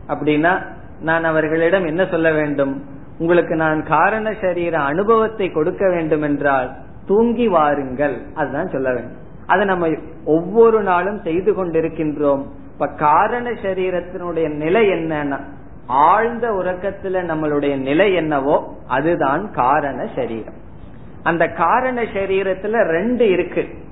[0.08, 0.52] அப்படின்னா
[1.00, 2.84] நான் அவர்களிடம் என்ன சொல்ல வேண்டும்?
[3.18, 6.70] உங்களுக்கு நான் காரண சரீர அனுபவத்தை கொடுக்க வேண்டும் என்றால்
[7.06, 8.16] தூங்கி வாருங்கள்.
[8.34, 9.18] அதுதான் சொல்ல வேண்டும்.
[9.46, 9.90] அதை நம்ம
[10.24, 12.44] ஒவ்வொரு நாளும் செய்து கொண்டிருக்கின்றோம்.
[12.72, 15.40] இப்ப காரண சரீரத்தினுடைய நிலை என்னன்னா
[15.86, 20.58] ஆழ்ந்த உறக்கத்துல நம்மளுடைய நிலை என்னவோ அதுதான் காரண சரீரம்.
[21.22, 23.88] அந்த காரண சரீரத்துல ரெண்டு இருக்கு.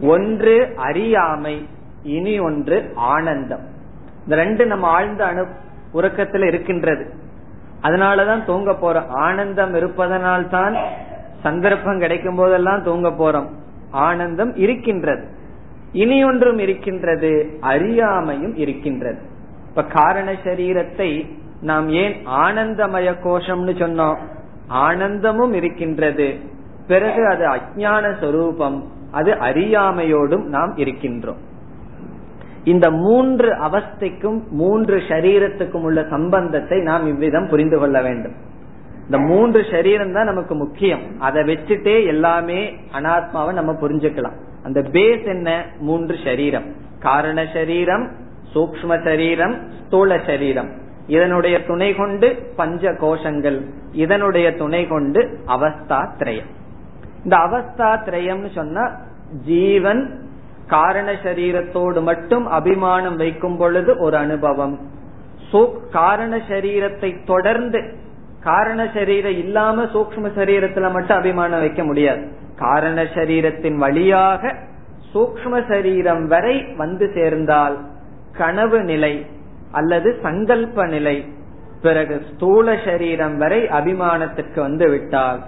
[0.00, 1.68] ஒன்று அறியாமை
[2.02, 3.64] இனி ஒன்று ஆனந்தம்.
[4.24, 5.46] இந்த ரெண்டு நம்ம ஆழ்ந்த அணு
[5.94, 7.12] உறக்கத்துல இருக்கின்றது.
[7.82, 9.06] அதனாலதான் தூங்க போறோம்.
[9.08, 10.76] ஆனந்தம் இருப்பதனால்தான்
[11.42, 13.48] சந்தர்ப்பம் கிடைக்கும் போதெல்லாம் தூங்க போறோம்.
[13.90, 15.28] ஆனந்தம் இருக்கின்றது.
[15.92, 17.58] இனி ஒன்றும் இருக்கின்றது.
[17.62, 19.18] அறியாமையும் இருக்கின்றது.
[19.68, 24.18] இப்ப காரண சரீரத்தை நாம் ஏன் ஆனந்தமய கோஷம்னு சொன்னோம்?
[24.66, 26.38] ஆனந்தமும் இருக்கின்றது.
[26.86, 28.92] பிறகு அது அஜான சொரூபம்.
[29.14, 31.40] அது அறியாமையோடும் நாம் இருக்கின்றோம்.
[32.64, 38.36] இந்த மூன்று அவஸ்தைக்கும் மூன்று சரீரத்துக்கும் உள்ள சம்பந்தத்தை நாம் இவ்விதம் புரிந்து கொள்ள வேண்டும்.
[39.04, 41.04] இந்த மூன்று சரீரம் தான் நமக்கு முக்கியம்.
[41.18, 42.60] அதை வச்சுட்டே எல்லாமே
[42.92, 44.38] அனாத்மாவை நம்ம புரிஞ்சுக்கலாம்.
[44.62, 45.48] அந்த பேஸ் என்ன?
[45.80, 46.68] மூன்று சரீரம்
[47.00, 48.04] காரண சரீரம்
[48.54, 49.54] சூக்ம சரீரம்
[49.86, 50.70] ஸ்தூல சரீரம்
[51.06, 53.58] இதனுடைய துணை கொண்டு பஞ்ச கோஷங்கள்
[53.92, 56.50] இதனுடைய துணை கொண்டு அவஸ்தா திரயம்
[57.24, 58.84] இந்த அவஸ்தா திரயம்னு சொன்னா
[59.44, 60.02] ஜீவன்
[60.66, 64.76] காரண சரீரத்தோடு மட்டும் அபிமானம் வைக்கும் பொழுது ஒரு அனுபவம்.
[65.92, 67.80] காரண சரீரத்தை தொடர்ந்து
[68.40, 72.24] காரண சரீரம் இல்லாம சூக்ம சரீரத்துல மட்டும் அபிமானம் வைக்க முடியாது.
[72.58, 74.54] காரண சரீரத்தின் வழியாக
[75.14, 77.76] சூக்ம சரீரம் வரை வந்து சேர்ந்தால்
[78.36, 79.14] கனவு நிலை
[79.72, 81.16] அல்லது சங்கல்ப நிலை
[81.82, 85.40] பிறகு ஸ்தூல சரீரம் வரை அபிமானத்திற்கு வந்து விட்டால்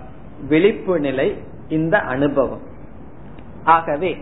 [0.49, 1.29] விழிப்பு நிலை
[1.69, 2.61] இந்த அனுபவம்.
[3.65, 4.17] ஆகவே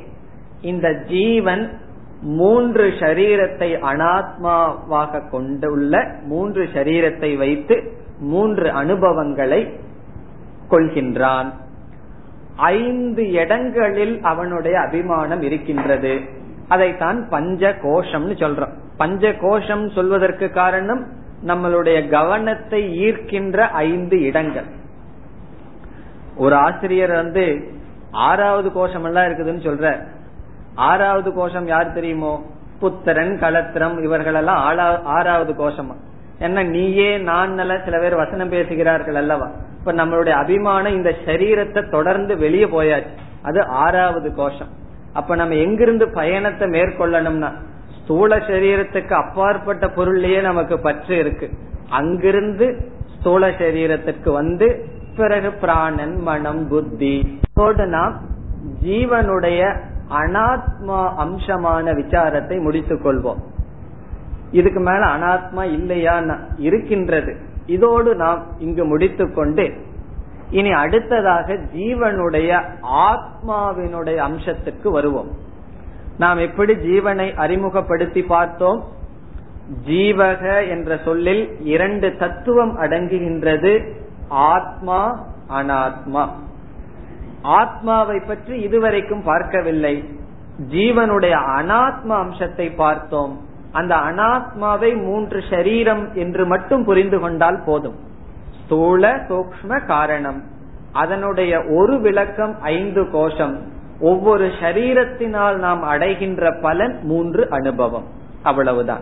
[0.60, 1.78] இந்த ஜீவன்
[2.20, 9.80] மூன்று ஷரீரத்தை அனாத்மாவாக கொண்டுள்ள மூன்று ஷரீரத்தை வைத்து மூன்று அனுபவங்களை
[10.70, 11.52] கொள்கின்றான்.
[12.56, 16.20] ஐந்து இடங்களில் அவனுடைய அபிமானம் இருக்கின்றது.
[16.68, 18.72] அதைத்தான் பஞ்ச கோஷம்னு சொல்றோம்.
[18.96, 21.06] பஞ்ச கோஷம் சொல்வதற்கு காரணம்
[21.46, 24.82] நம்மளுடைய கவனத்தை ஈர்க்கின்ற ஐந்து இடங்கள்.
[26.36, 27.72] ஒரு ஆசிரியர் வந்து
[28.10, 30.06] ஆறாவது கோஷம் எல்லாம் இருக்குதுன்னு சொல்ற.
[30.74, 32.42] ஆறாவது கோஷம் யார் தெரியுமோ?
[32.80, 35.94] புத்திரன் களத்திரம் இவர்களெல்லாம் ஆறாவது கோஷமா.
[36.38, 39.50] என்ன நீயே நான் சில பேர் வசனம் பேசுகிறார்கள் அல்லவா?
[39.78, 43.14] இப்ப நம்மளுடைய அபிமானம் இந்த சரீரத்தை தொடர்ந்து வெளியே போயாச்சு.
[43.42, 44.72] அது ஆறாவது கோஷம்.
[45.12, 47.52] அப்ப நம்ம எங்கிருந்து பயணத்தை மேற்கொள்ளணும்னா
[48.02, 51.50] ஸ்தூல சரீரத்துக்கு அப்பாற்பட்ட பொருள்லயே நமக்கு பற்று இருக்கு.
[51.88, 54.68] அங்கிருந்து ஸ்தூல சரீரத்திற்கு வந்து
[55.16, 57.40] பிறகு பிராணன் மனம் புத்தி.
[57.76, 58.20] நாம்
[58.84, 59.76] ஜீவனுடைய
[60.10, 63.38] அனாத்மா அம்சமான விசாரத்தை முடித்துக் கொள்வோம்.
[64.50, 66.22] இதுக்கு மேல அனாத்மா இல்லையா
[66.56, 67.36] இருக்கின்றது.
[67.66, 69.72] இதோடு நாம் இங்கு முடித்துக்கொண்டு
[70.50, 75.30] இனி அடுத்ததாக ஜீவனுடைய ஆத்மாவினுடைய அம்சத்துக்கு வருவோம்.
[76.18, 78.84] நாம் எப்படி ஜீவனை அறிமுகப்படுத்தி பார்த்தோம்?
[79.86, 84.02] ஜீவக என்ற சொல்லில் இரண்டு தத்துவம் அடங்குகின்றது.
[84.28, 86.28] ஆத்மா அனாத்மா.
[87.42, 90.04] ஆத்மாவை பற்றி இதுவரைக்கும் பார்க்கவில்லை.
[90.70, 93.40] ஜீவனுடைய அனாத்மா அம்சத்தை பார்த்தோம்.
[93.72, 97.98] அந்த அனாத்மாவை மூன்று சரீரம் என்று மட்டும் புரிந்து கொண்டால் போதும்.
[98.64, 100.42] ஸ்தூல சூக்ம காரணம்.
[100.92, 103.72] அதனுடைய ஒரு விளக்கம் ஐந்து கோஷம்.
[104.00, 108.04] ஒவ்வொரு சரீரத்தினால் நாம் அடைகின்ற பலன் மூன்று அனுபவம்.
[108.42, 109.00] அவ்வளவுதான்.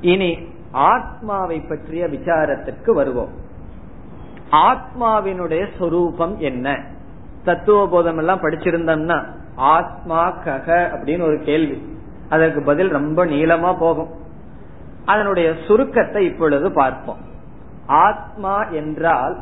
[0.00, 0.38] இனி
[0.70, 3.41] ஆத்மாவை பற்றிய விசாரத்திற்கு வருவோம்.
[4.52, 6.84] ஆத்மாவினுடைய சொரூபம் என்ன?
[7.44, 9.24] தத்துவ போதம் எல்லாம் படிச்சிருந்தோம்னா
[9.56, 11.96] ஆத்மா கக அப்படின்னு ஒரு கேள்வி.
[12.28, 14.10] அதற்கு பதில் ரொம்ப நீளமா போகும்.
[15.04, 17.16] அதனுடைய சுருக்கத்தை இப்பொழுது பார்ப்போம்.
[17.86, 19.40] ஆத்மா என்றால்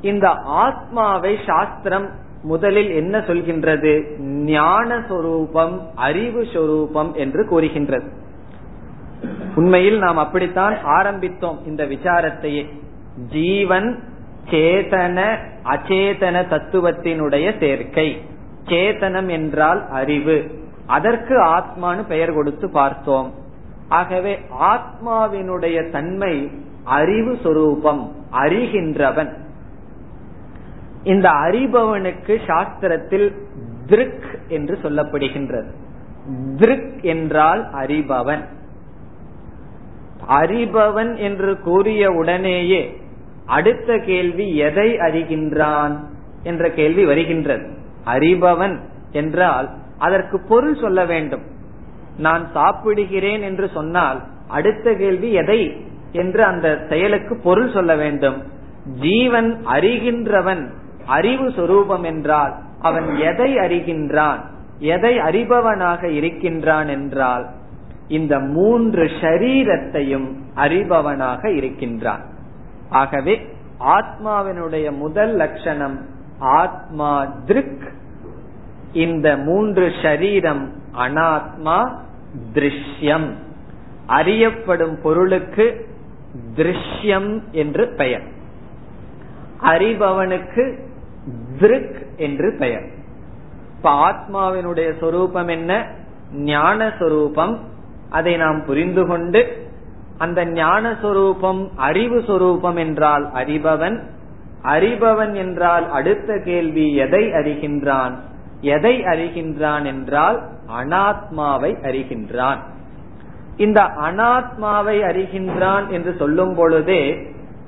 [0.00, 2.08] இந்த ஆத்மாவை சாஸ்திரம்
[2.42, 4.20] முதலில் என்ன சொல்கின்றது?
[4.20, 8.12] ஞான சொரூபம் அறிவு சொரூபம் என்று கூறுகின்றது.
[9.54, 12.80] உண்மையில் நாம் அப்படித்தான் ஆரம்பித்தோம் இந்த விசாரத்தையே.
[13.30, 14.02] ஜீவன்
[14.50, 18.22] சேதன அச்சேதன தத்துவத்தினுடைய சேர்க்கை.
[18.64, 20.60] சேதனம் என்றால் அறிவு.
[20.86, 23.32] அதற்கு ஆத்மானு பெயர் கொடுத்து பார்த்தோம்.
[23.88, 26.50] ஆகவே ஆத்மாவினுடைய தன்மை
[26.84, 29.32] அறிவு சொரூபம் அறிகின்றவன்.
[31.02, 33.34] இந்த அறிபவனுக்கு சாஸ்திரத்தில்
[33.86, 35.70] திருக் என்று சொல்லப்படுகின்றது.
[36.56, 38.44] திருக் என்றால் அறிபவன்.
[40.28, 43.01] அறிபவன் என்று கூறிய உடனேயே
[43.56, 45.94] அடுத்த கேள்வி எதை அறிகின்றான்
[46.42, 47.66] என்ற கேள்வி வருகின்றது.
[48.06, 48.76] அறிபவன்
[49.12, 49.66] என்றால்
[49.98, 51.44] அதற்கு பொருள் சொல்ல வேண்டும்.
[52.18, 55.60] நான் சாப்பிடுகிறேன் என்று சொன்னால் அடுத்த கேள்வி எதை
[56.12, 58.38] என்று அந்த செயலுக்கு பொருள் சொல்ல வேண்டும்.
[59.00, 60.62] ஜீவன் அறிகின்றவன்
[61.06, 64.40] அறிவு சொரூபம் என்றால் அவன் எதை அறிகின்றான்
[64.94, 67.44] எதை அறிபவனாக இருக்கின்றான் என்றால்
[68.08, 72.22] இந்த மூன்று ஷரீரத்தையும் அறிபவனாக இருக்கின்றான்.
[72.92, 76.06] ஆகவே ஆத்மாவினுடைய முதல் லட்சணம்
[76.38, 77.92] ஆத்மா திருக்.
[78.92, 80.68] இந்த மூன்று ஷரீரம்
[80.98, 81.98] அனாத்மா
[82.54, 83.32] திருஷ்யம்.
[84.06, 85.88] அறியப்படும் பொருளுக்கு
[86.56, 88.22] திருஷ்யம் என்று பெயர்.
[89.62, 90.78] அறிபவனுக்கு
[91.58, 92.84] திருக் என்று பெயர்.
[93.76, 95.86] இப்ப ஆத்மாவினுடைய சொரூபம் என்ன?
[96.32, 97.58] ஞான சொரூபம்
[98.10, 99.61] அதை நாம் புரிந்து கொண்டு
[100.22, 103.96] அந்த ஞானஸ்வரூபம் அறிவு சொரூபம் என்றால் அறிபவன்.
[104.64, 108.14] அறிபவன் என்றால் அடுத்த கேள்வி எதை அறிகின்றான்?
[108.60, 110.38] எதை அறிகின்றான் என்றால்
[110.80, 112.60] அனாத்மாவை அறிகின்றான்.
[113.56, 117.02] இந்த அனாத்மாவை அறிகின்றான் என்று சொல்லும் பொழுதே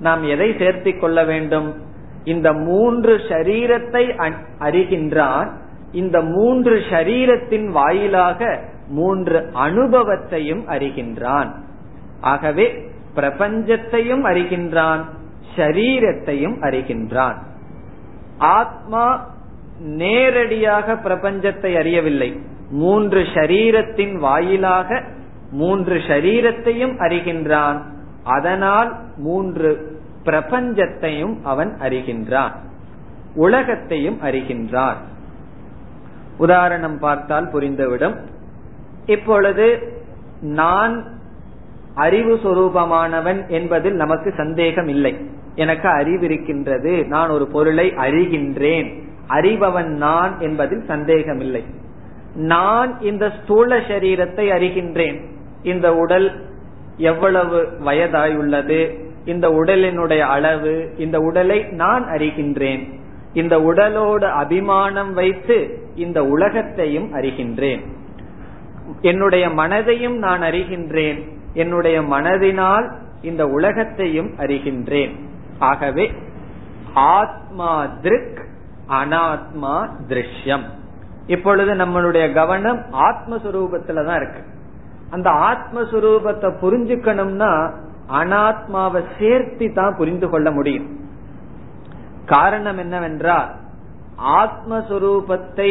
[0.00, 1.68] நாம் எதை சேர்த்திக் கொள்ள வேண்டும்?
[2.24, 4.05] இந்த மூன்று ஷரீரத்தை
[4.61, 5.50] அறிகின்றான்.
[5.92, 11.50] இந்த மூன்று ஷரீரத்தின் வாயிலாக மூன்று அனுபவத்தையும் அறிகின்றான்.
[12.25, 15.05] ஆகவே பிரபஞ்சத்தையும் அறிகின்றான்
[15.57, 17.37] ஷரீரத்தையும் அறிகின்றான்.
[18.39, 19.35] ஆத்மா
[19.79, 22.41] நேரடியாக பிரபஞ்சத்தை அறியவில்லை.
[22.70, 25.03] மூன்று ஷரீரத்தின் வாயிலாக
[25.51, 27.83] மூன்று ஷரீரத்தையும் அறிகின்றான்.
[28.25, 32.53] அதனால் மூன்று பிரபஞ்சத்தையும் அவன் அறிகின்றான்.
[33.35, 34.97] உலகத்தையும் அறிகின்றான்.
[36.39, 38.16] உதாரணம் பார்த்தால் புரிந்துவிடும்.
[39.07, 39.93] இப்பொழுது
[40.41, 41.22] நான்
[41.95, 45.16] அறிவு சொரூபமானவன் என்பதில் நமக்கு சந்தேகம் இல்லை
[45.55, 49.03] எனக்கு அறிவு இருக்கின்றது நான் ஒரு பொருளை அறிகின்றேன்.
[49.28, 51.64] அறிபவன் நான் என்பதில் சந்தேகம் இல்லை
[52.34, 55.24] நான் இந்த ஸ்தூல சரீரத்தை அறிகின்றேன்.
[55.62, 56.47] இந்த உடல்
[56.97, 62.92] எவ்வளவு வயதாயுள்ளது இந்த உடலினுடைய அளவு இந்த உடலை நான் அறிகின்றேன்.
[63.32, 67.80] இந்த உடலோடு அபிமானம் வைத்து இந்த உலகத்தையும் அறிகின்றேன்.
[69.01, 71.34] என்னுடைய மனதையும் நான் அறிகின்றேன்.
[71.55, 72.92] என்னுடைய மனதினால்
[73.22, 75.12] இந்த உலகத்தையும் அறிகின்றேன்.
[75.59, 76.12] ஆகவே
[76.94, 78.40] ஆத்மா திருக்
[78.88, 80.64] அனாத்மா திருஷ்யம்.
[81.26, 84.42] இப்பொழுது நம்மளுடைய கவனம் ஆத்மஸ்வரூபத்துல தான் இருக்கு.
[85.11, 87.70] அந்த ஆத்மஸ்வரூபத்தை புரிஞ்சுக்கணும்னா
[88.12, 90.88] அனாத்மாவை சேர்த்தி தான் புரிந்து கொள்ள முடியும்.
[92.26, 93.50] காரணம் என்னவென்றால்
[94.40, 95.70] ஆத்மஸ்வரூபத்தை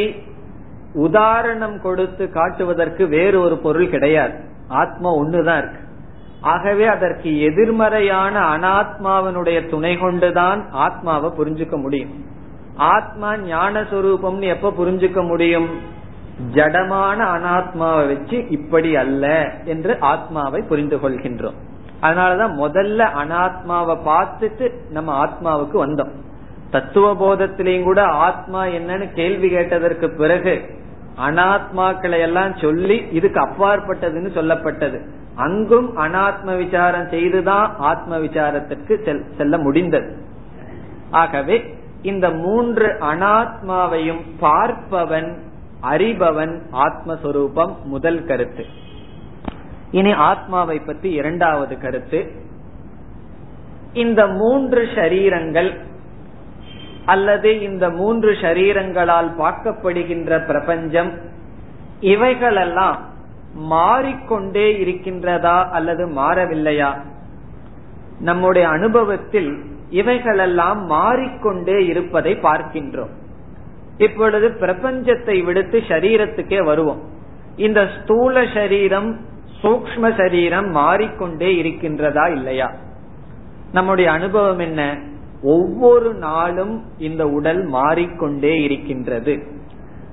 [0.94, 4.52] உதாரணம் கொடுத்து காட்டுவதற்கு வேறு ஒரு பொருள் கிடையாது.
[4.68, 5.80] ஆத்மா ஒண்ணுதான் இருக்கு.
[6.42, 12.26] ஆகவே அதற்கு எதிர்மறையான அனாத்மாவினுடைய துணை கொண்டுதான் ஆத்மாவை புரிஞ்சுக்க முடியும்.
[12.76, 15.70] ஆத்மா ஞான சொரூபம்னு எப்ப புரிஞ்சுக்க முடியும்?
[16.54, 21.54] ஜடமான அனாத்மாவை வச்சு இப்படி அல்ல என்று ஆத்மாவை புரிந்து கொள்கின்றோம்.
[22.02, 26.12] அதனாலதான் முதல்ல அனாத்மாவை பார்த்துட்டு நம்ம ஆத்மாவுக்கு வந்தோம்.
[26.72, 30.70] தத்துவ போதத்திலையும் கூட ஆத்மா என்னன்னு கேள்வி கேட்டதற்கு பிறகு
[31.18, 35.08] அனாத்மாக்களை எல்லாம் சொல்லி இதுக்கு அப்பாற்பட்டதுன்னு சொல்லப்பட்டது.
[35.36, 40.18] அங்கும் அனாத்ம விசாரம் செய்துதான் ஆத்ம விசாரத்திற்கு செல்ல முடிந்தது.
[41.12, 45.38] ஆகவே இந்த மூன்று அனாத்மாவையும் பார்ப்பவன்
[45.82, 48.66] அறிபவன் ஆத்மஸ்வரூபம் முதல் கருத்து.
[49.92, 52.32] இனி ஆத்மாவை பற்றி இரண்டாவது கருத்து.
[53.94, 55.80] இந்த மூன்று ஷரீரங்கள்
[57.06, 61.12] அல்லது இந்த மூன்று ஷரீரங்களால் பார்க்கப்படுகின்ற பிரபஞ்சம்
[62.00, 63.00] இவைகளெல்லாம்
[63.54, 67.00] மாறிக்கொண்டே இருக்கின்றதா அல்லது மாறவில்லையா?
[68.20, 73.14] நம்முடைய அனுபவத்தில் இவைகளெல்லாம் மாறிக்கொண்டே இருப்பதை பார்க்கின்றோம்.
[73.98, 77.02] இப்பொழுது பிரபஞ்சத்தை விடுத்து சரீரத்துக்கே வருவோம்.
[77.56, 79.20] இந்த ஸ்தூல சரீரம்
[79.62, 82.72] சூக்ம சரீரம் மாறிக்கொண்டே இருக்கின்றதா இல்லையா?
[83.72, 84.98] நம்முடைய அனுபவம் என்ன?
[85.44, 89.44] ஒவ்வொரு நாளும் இந்த உடல் மாறிக்கொண்டே இருக்கின்றது.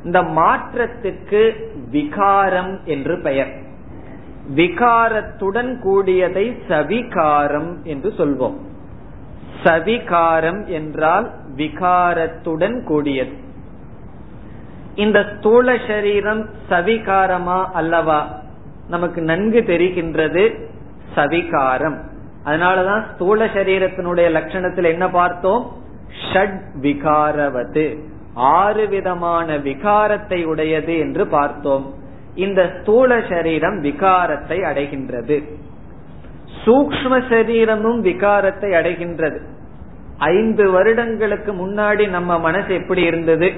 [0.05, 1.53] இந்த மாற்றத்துக்கு
[1.91, 3.53] விகாரம் என்று பெயர்.
[4.55, 8.57] விகாரத்துடன் கூடியதை சவிகாரம் என்று சொல்வோம்.
[9.65, 13.33] சவிகாரம் என்றால் விகாரத்துடன் கூடியது.
[14.95, 18.41] இந்த ஸ்தூல சரீரம் சவிகாரமா அல்லவா?
[18.89, 20.65] நமக்கு நன்கு தெரிகின்றது
[21.15, 21.99] சவிகாரம்.
[22.45, 25.73] அதனாலதான் ஸ்தூல சரீரத்தினுடைய லட்சணத்தில் என்ன பார்த்தோம்?
[26.33, 27.99] ஷட் விகாரவது.
[28.35, 31.95] ஆறு விதமான விகாரத்தை உடையது என்று பார்த்தோம்.
[32.35, 35.43] இந்த ஸ்தூல சரீரம் விகாரத்தை அடைகின்றது.
[36.67, 39.39] சூக்ம சரீரமும் விகாரத்தை அடைகின்றது.
[40.19, 43.53] ஐந்து வருடங்களுக்கு முன்னாடி நம்ம மனசு எப்படி இருந்தது?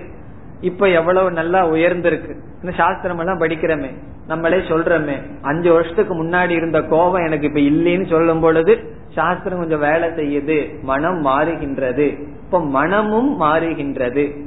[0.63, 2.35] இப்ப எவ்வளவு நல்லா உயர்ந்திருக்கு.
[2.63, 3.91] இந்த சாஸ்திரம் எல்லாம் படிக்கிறோமே.
[4.27, 5.23] நம்மளே சொல்றோமே.
[5.43, 10.83] அஞ்சு வருஷத்துக்கு முன்னாடி இருந்த கோபம் எனக்கு இப்ப இல்லைன்னு சொல்லும் பொழுது சாஸ்திரம் கொஞ்சம் வேலை செய்யுது.
[10.83, 12.21] மனம் மாறுகின்றது.
[12.45, 14.41] இப்ப மனமும் மாறுகின்றது.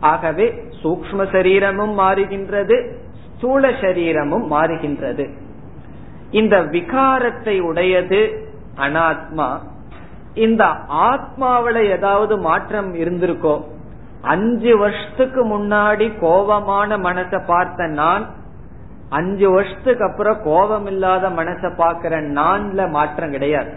[0.00, 2.92] ஆகவே சூக்ம சரீரமும் மாறுகின்றது.
[3.36, 5.30] ஸ்தூல சரீரமும் மாறுகின்றது.
[6.30, 9.58] இந்த விகாரத்தை உடையது அனாத்மா.
[10.34, 13.62] இந்த ஆத்மாவில ஏதாவது மாற்றம் இருந்திருக்கோ?
[14.22, 18.26] அஞ்சு வருஷத்துக்கு முன்னாடி கோபமான மனசை பார்த்த நான்
[19.08, 23.72] அஞ்சு வருஷத்துக்கு அப்புறம் கோபம் இல்லாத மனசை பாக்குற நான்ல மாற்றம் கிடையாது.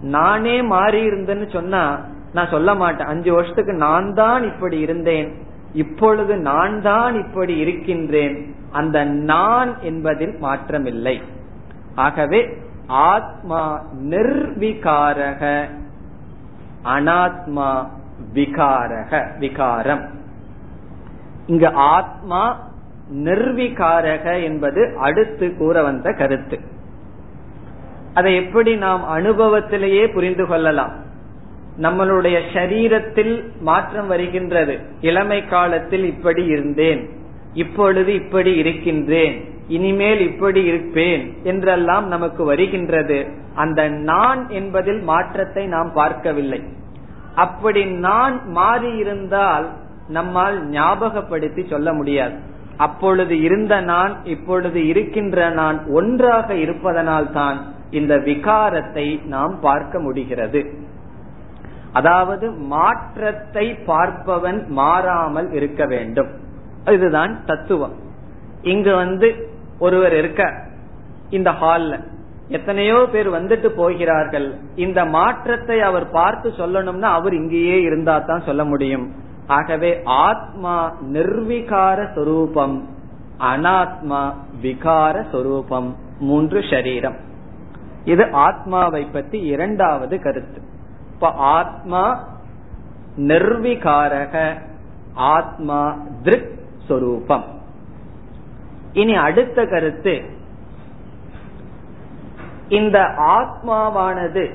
[0.00, 1.98] நானே மாறி இருந்தேன்னு சொன்னா
[2.32, 3.06] நான் சொல்ல மாட்டேன்.
[3.06, 5.34] அஞ்சு வருஷத்துக்கு நான் தான் இப்படி இருந்தேன்.
[5.74, 8.54] இப்பொழுது நான் தான் இப்படி இருக்கின்றேன்.
[8.72, 11.22] அந்த நான் என்பதில் மாற்றமில்லை.
[11.94, 13.80] ஆகவே ஆத்மா
[14.10, 15.68] நிர்விகாரக
[16.84, 17.86] அனாத்மா
[18.34, 20.10] விகாரக விகாரம்.
[21.46, 22.70] இங்கு ஆத்மா
[23.14, 26.58] நிர்விகாரக என்பது அடுத்து கூற வந்த கருத்து.
[28.14, 30.92] அதை எப்படி நாம் அனுபவத்திலேயே புரிந்து கொள்ளலாம்?
[31.82, 34.78] நம்மளுடைய சரீரத்தில் மாற்றம் வருகின்றது.
[35.00, 37.08] இளமை காலத்தில் இப்படி இருந்தேன்
[37.54, 43.26] இப்பொழுது இப்படி இருக்கின்றேன் இனிமேல் இப்படி இருப்பேன் என்றெல்லாம் நமக்கு வருகின்றது.
[43.54, 46.62] அந்த நான் என்பதில் மாற்றத்தை நாம் பார்க்கவில்லை.
[47.36, 49.66] அப்படி நான் மாறி இருந்தால்
[50.08, 52.36] நம்மால் ஞாபகப்படுத்தி சொல்ல முடியாது.
[52.76, 57.58] அப்பொழுது இருந்த நான் இப்பொழுது இருக்கின்ற நான் ஒன்றாக இருப்பதனால் தான்
[57.90, 60.60] இந்த விகாரத்தை நாம் பார்க்க முடிகிறது.
[61.92, 66.30] அதாவது மாற்றத்தை பார்ப்பவன் மாறாமல் இருக்க வேண்டும்.
[66.94, 67.94] இதுதான் தத்துவம்.
[68.62, 69.28] இங்கு வந்து
[69.78, 70.42] ஒருவர் இருக்க
[71.30, 71.94] இந்த ஹால்ல
[72.48, 74.54] எத்தனையோ பேர் வந்துட்டு போகிறார்கள்.
[74.74, 79.12] இந்த மாற்றத்தை அவர் பார்த்து சொல்லணும்னா அவர் இங்கேயே இருந்தா தான் சொல்ல முடியும்.
[79.46, 82.88] ஆகவே ஆத்மா நிர்விகார சொரூபம்
[83.40, 84.32] அனாத்மா
[84.62, 87.18] விகார சொரூபம் மூன்று ஷரீரம்.
[88.04, 90.60] இது ஆத்மாவை பற்றி இரண்டாவது கருத்து.
[91.12, 92.24] இப்ப ஆத்மா
[93.16, 94.62] நிர்விகாரக
[95.14, 97.44] ஆத்மா திருக் சொரூபம்.
[98.92, 100.35] இனி அடுத்த கருத்து
[102.68, 104.54] இந்த ஆத்மாவானது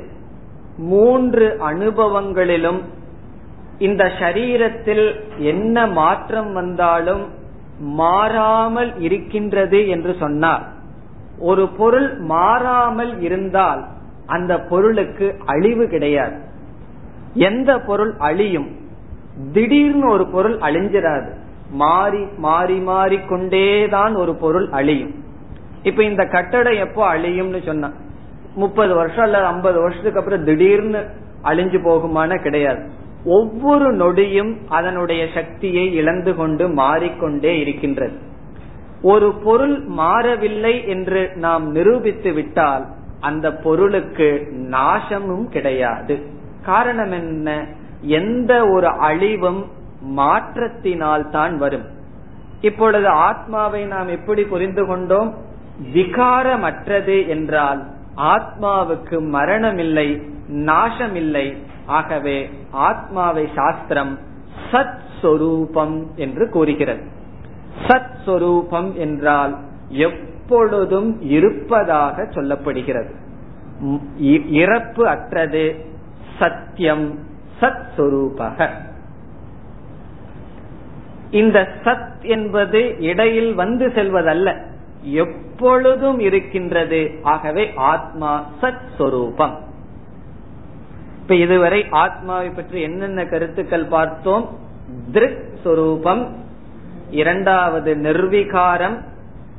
[0.77, 2.81] மூன்று அனுபவங்களிலும்
[3.77, 7.27] இந்த சரீரத்தில் என்ன மாற்றம் வந்தாலும்
[7.79, 10.67] மாறாமல் இருக்கின்றது என்று சொன்னார்.
[11.39, 13.85] ஒரு பொருள் மாறாமல் இருந்தால்
[14.25, 16.37] அந்த பொருளுக்கு அழிவு கிடையாது.
[17.33, 18.67] எந்த பொருள் அழியும்?
[19.53, 21.29] திடீர்னு ஒரு பொருள் அழிஞ்சிடாது
[21.71, 25.20] மாறி மாறி மாறி கொண்டேதான் ஒரு பொருள் அழியும்.
[25.83, 27.91] இப்ப இந்த கட்டடம் எப்போ அழியும்னு சொன்னா
[28.55, 31.05] முப்பது வருஷம் அல்லது ஐம்பது வருஷத்துக்கு அப்புறம் திடீர்னு
[31.43, 32.89] அழிஞ்சு போகுமான கிடையாது.
[33.25, 38.17] ஒவ்வொரு நொடியும் அதனுடைய சக்தியை இழந்து கொண்டு மாறிக்கொண்டே இருக்கின்றது.
[39.01, 42.85] ஒரு பொருள் மாறவில்லை என்று நாம் நிரூபித்து விட்டால்
[43.19, 46.21] அந்த பொருளுக்கு நாசமும் கிடையாது.
[46.65, 47.65] காரணம் என்ன?
[48.01, 49.65] எந்த ஒரு அழிவும்
[50.17, 51.85] மாற்றத்தினால் தான் வரும்.
[52.61, 55.49] இப்பொழுது ஆத்மாவை நாம் எப்படி புரிந்து கொண்டோம்?
[55.93, 57.81] விகாரமற்றது என்றால்
[58.17, 60.09] ஆத்மாவுக்கு மரணமில்லை
[60.49, 61.57] நாசமில்லை.
[61.85, 64.19] ஆகவே ஆத்மாவை சாஸ்திரம்
[64.71, 67.03] சத் சொரூபம் என்று கூறுகிறது.
[67.87, 69.57] சத் சொரூபம் என்றால்
[69.89, 73.11] எப்பொழுதும் இருப்பதாக சொல்லப்படுகிறது.
[74.49, 75.85] இறப்பு அற்றது
[76.39, 77.19] சத்தியம்
[77.61, 78.69] சத் சொரூபக
[81.31, 84.69] இந்த சத் என்பது இடையில் வந்து செல்வதல்ல.
[85.01, 87.19] எப்பொழுதும் இருக்கின்றது.
[87.23, 89.59] ஆகவே ஆத்மா சத் சொரூபம்.
[91.21, 94.57] இப்ப இதுவரை ஆத்மாவை பற்றி என்னென்ன கருத்துக்கள் பார்த்தோம்?
[95.11, 96.35] திருக் சொரூபம்
[97.09, 99.03] இரண்டாவது நிர்விகாரம்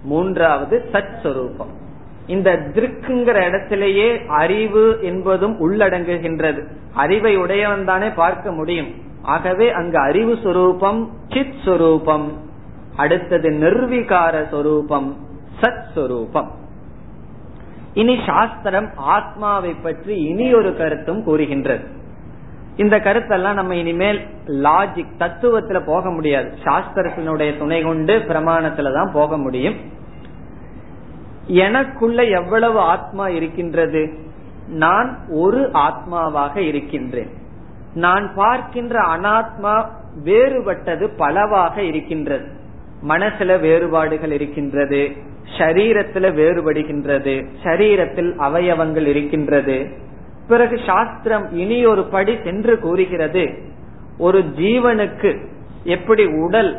[0.04, 1.80] மூன்றாவது சத் சொரூபம்.
[2.26, 6.66] இந்த திருக்குங்கிற இடத்திலேயே அறிவு என்பதும் உள்ளடங்குகின்றது.
[6.94, 8.94] அறிவை உடையவன் தானே பார்க்க முடியும்.
[9.22, 12.32] ஆகவே அங்கு அறிவு சொரூபம் சித் சொரூபம்.
[12.96, 15.16] அடுத்தது நிர்விகார சொரூபம்.
[15.62, 16.50] சத் சுரூபம்
[17.94, 21.84] இனி சாஸ்திரம் ஆத்மாவை பற்றி இனி ஒரு கருத்தும் கூறுகின்றது.
[22.76, 26.52] இந்த கருத்தெல்லாம் நம்ம இனிமேல் லாஜிக் தத்துவத்துல போக முடியாது.
[26.62, 29.74] சாஸ்திரத்தினுடைய துணை கொண்டு பிரமாணத்துல தான் போக முடியும்.
[31.46, 34.18] எனக்குள்ள எவ்வளவு ஆத்மா இருக்கின்றது?
[34.68, 37.30] நான் ஒரு ஆத்மாவாக இருக்கின்றேன்.
[37.94, 39.86] நான் பார்க்கின்ற அனாத்மா
[40.24, 42.60] வேறுபட்டது பலவாக இருக்கின்றது.
[43.08, 45.02] மனசுல வேறுபாடுகள் இருக்கின்றது
[45.58, 49.76] ஷரீரத்துல வேறுபடுகின்றது ஷரீரத்தில் அவயவங்கள் இருக்கின்றது.
[50.48, 53.44] பிறகு சாஸ்திரம் இனி ஒரு படி சென்று கூறுகிறது
[54.18, 55.30] ஒரு ஜீவனுக்கு
[55.84, 56.72] எப்படி உடல்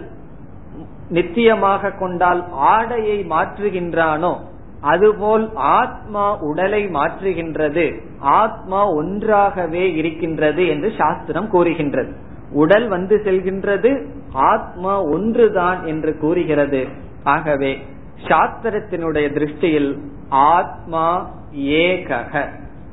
[1.09, 4.33] நித்தியமாக கொண்டால் ஆடையை மாற்றுகின்றானோ
[4.81, 7.85] அதுபோல் ஆத்மா உடலை மாற்றுகின்றது
[8.19, 12.11] ஆத்மா ஒன்றாகவே இருக்கின்றது என்று சாஸ்திரம் கூறுகின்றது.
[12.53, 16.87] உடல் வந்து செல்கின்றது ஆத்மா ஒன்றுதான் என்று கூறுகிறது.
[17.23, 17.85] ஆகவே
[18.27, 19.97] சாஸ்திரத்தினுடைய திருஷ்டியில்
[20.29, 22.47] ஆத்மா ஏகக.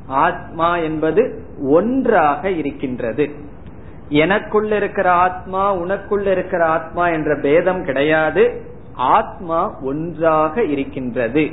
[0.07, 3.31] ஆத்மா என்பது ஒன்றாக இருக்கின்றது.
[4.09, 8.63] எனக்குள்ள இருக்கிற ஆத்மா உனக்குள்ள இருக்கிற ஆத்மா என்ற பேதம் கிடையாது.
[8.95, 11.51] ஆத்மா ஒன்றாக இருக்கின்றது.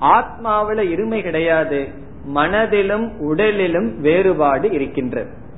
[0.00, 1.88] ஆத்மாவில இருமை கிடையாது.
[2.24, 5.48] மனதிலும் உடலிலும் வேறுபாடு இருக்கின்றது.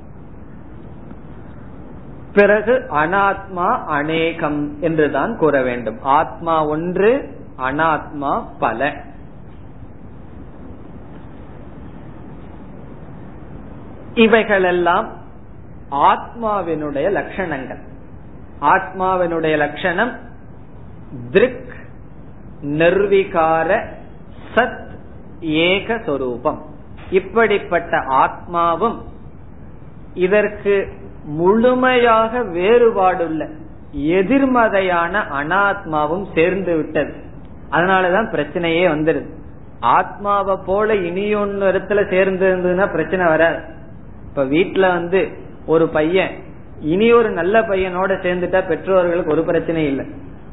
[2.33, 5.97] பிறகு அனாத்மா அநேகம் என்றுதான் கூற வேண்டும்.
[6.01, 8.93] ஆத்மா ஒன்று அனாத்மா பல.
[14.13, 15.09] இவைகளெல்லாம்
[15.91, 17.81] ஆத்மாவினுடைய லட்சணங்கள்.
[18.61, 20.17] ஆத்மாவினுடைய லட்சணம்
[21.31, 21.73] திருக்
[22.61, 23.85] நிர்விகார
[24.55, 24.87] சத்
[25.39, 26.65] ஏக சொரூபம்.
[27.09, 29.01] இப்படிப்பட்ட ஆத்மாவும்
[30.13, 33.49] இதற்கு முழுமையாக வேறுபாடுள்ள
[33.91, 37.13] எதிர்மறையான அனாத்மாவும் சேர்ந்து விட்டது.
[37.71, 39.25] அதனாலதான் பிரச்சனையே வந்துடுது
[39.79, 43.59] ஆத்மாவை போல இனியொன்னு இடத்துல சேர்ந்து இருந்ததுன்னா பிரச்சனை வராது.
[44.29, 45.29] இப்ப வீட்டுல வந்து
[45.65, 46.29] ஒரு பையன்
[46.79, 50.05] இனி ஒரு நல்ல பையனோட சேர்ந்துட்டா பெற்றோர்களுக்கு ஒரு பிரச்சனை இல்லை.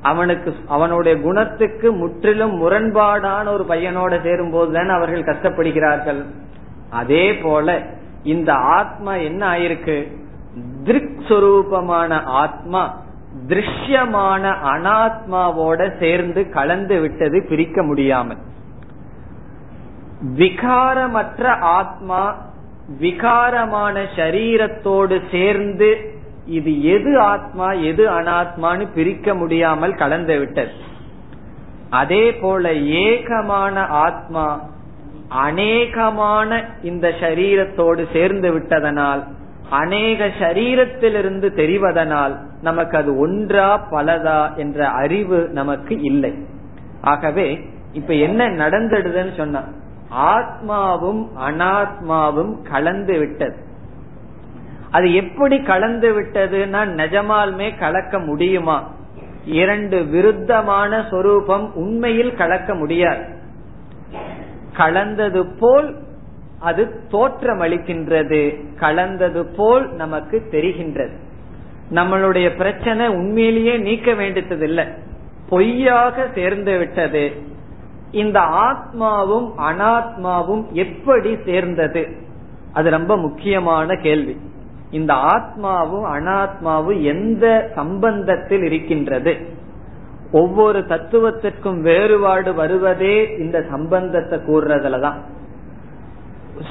[0.03, 6.25] அவனுக்கு அவனுடைய குணத்துக்கு முற்றிலும் முரண்பாடான ஒரு பையனோட சேரும் போதுதான் அவர்கள் கஷ்டப்படுகிறார்கள்.
[6.91, 7.83] அதே போல
[8.23, 10.18] இந்த ஆத்மா என்ன ஆயிருக்கு?
[10.85, 12.83] திருக் சுரூபமான ஆத்மா
[13.49, 18.41] திருஷ்யமான அனாத்மாவோட சேர்ந்து கலந்து விட்டது பிரிக்க முடியாமல்.
[20.39, 22.22] விகாரமற்ற ஆத்மா
[23.01, 25.91] விகாரமான சரீரத்தோடு சேர்ந்து
[26.47, 30.72] இது எது ஆத்மா எது அனாத்மான்னு பிரிக்க முடியாமல் கலந்து விட்டது.
[31.91, 32.72] அதே போல
[33.07, 34.47] ஏகமான ஆத்மா
[35.47, 36.51] அநேகமான
[36.83, 39.22] இந்த சரீரத்தோடு சேர்ந்து விட்டதனால்
[39.71, 46.35] அநேக சரீரத்திலிருந்து தெரிவதனால் நமக்கு அது ஒன்றா பலதா என்ற அறிவு நமக்கு இல்லை.
[47.01, 47.61] ஆகவே
[47.93, 49.62] இப்ப என்ன நடந்துடுதுன்னு சொன்ன
[50.16, 53.57] ஆத்மாவும் அனாத்மாவும் கலந்து விட்டது.
[54.91, 58.89] அது எப்படி கலந்து விட்டதுன்னா நிஜமாலுமே கலக்க முடியுமா?
[59.45, 63.25] இரண்டு விருத்தமான சொரூபம் உண்மையில் கலக்க முடியாது.
[64.77, 65.97] கலந்தது போல்
[66.61, 71.17] அது தோற்றமளிக்கின்றது கலந்தது போல் நமக்கு தெரிகின்றது.
[71.95, 74.85] நம்மளுடைய பிரச்சனை உண்மையிலேயே நீக்க வேண்டியது இல்லை
[75.49, 77.33] பொய்யாக சேர்ந்து விட்டது.
[78.11, 82.09] இந்த ஆத்மாவும் அனாத்மாவும் எப்படி சேர்ந்தது?
[82.73, 84.37] அது ரொம்ப முக்கியமான கேள்வி.
[84.91, 89.37] இந்த ஆத்மாவும் அனாத்மாவும் எந்த சம்பந்தத்தில் இருக்கின்றது?
[90.33, 95.21] ஒவ்வொரு தத்துவத்திற்கும் வேறுபாடு வருவதே இந்த சம்பந்தத்தை கூறுறதுலதான்.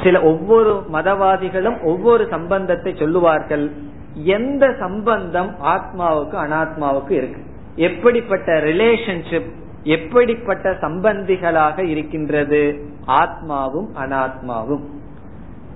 [0.03, 3.71] சில ஒவ்வொரு மதவாதிகளும் ஒவ்வொரு சம்பந்தத்தை சொல்லுவார்கள்.
[4.13, 7.41] எந்த சம்பந்தம் ஆத்மாவுக்கு அனாத்மாவுக்கு இருக்கு?
[7.75, 9.51] எப்படிப்பட்ட ரிலேஷன்ஷிப்
[9.83, 12.85] எப்படிப்பட்ட சம்பந்திகளாக இருக்கின்றது?
[13.07, 14.83] ஆத்மாவும் அனாத்மாவும்.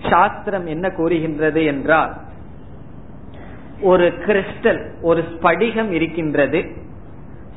[0.09, 2.13] சாஸ்திரம் என்ன கூறுகின்றது என்றால்
[3.81, 6.63] ஒரு கிறிஸ்டல் ஒரு ஸ்படிகம் இருக்கின்றது.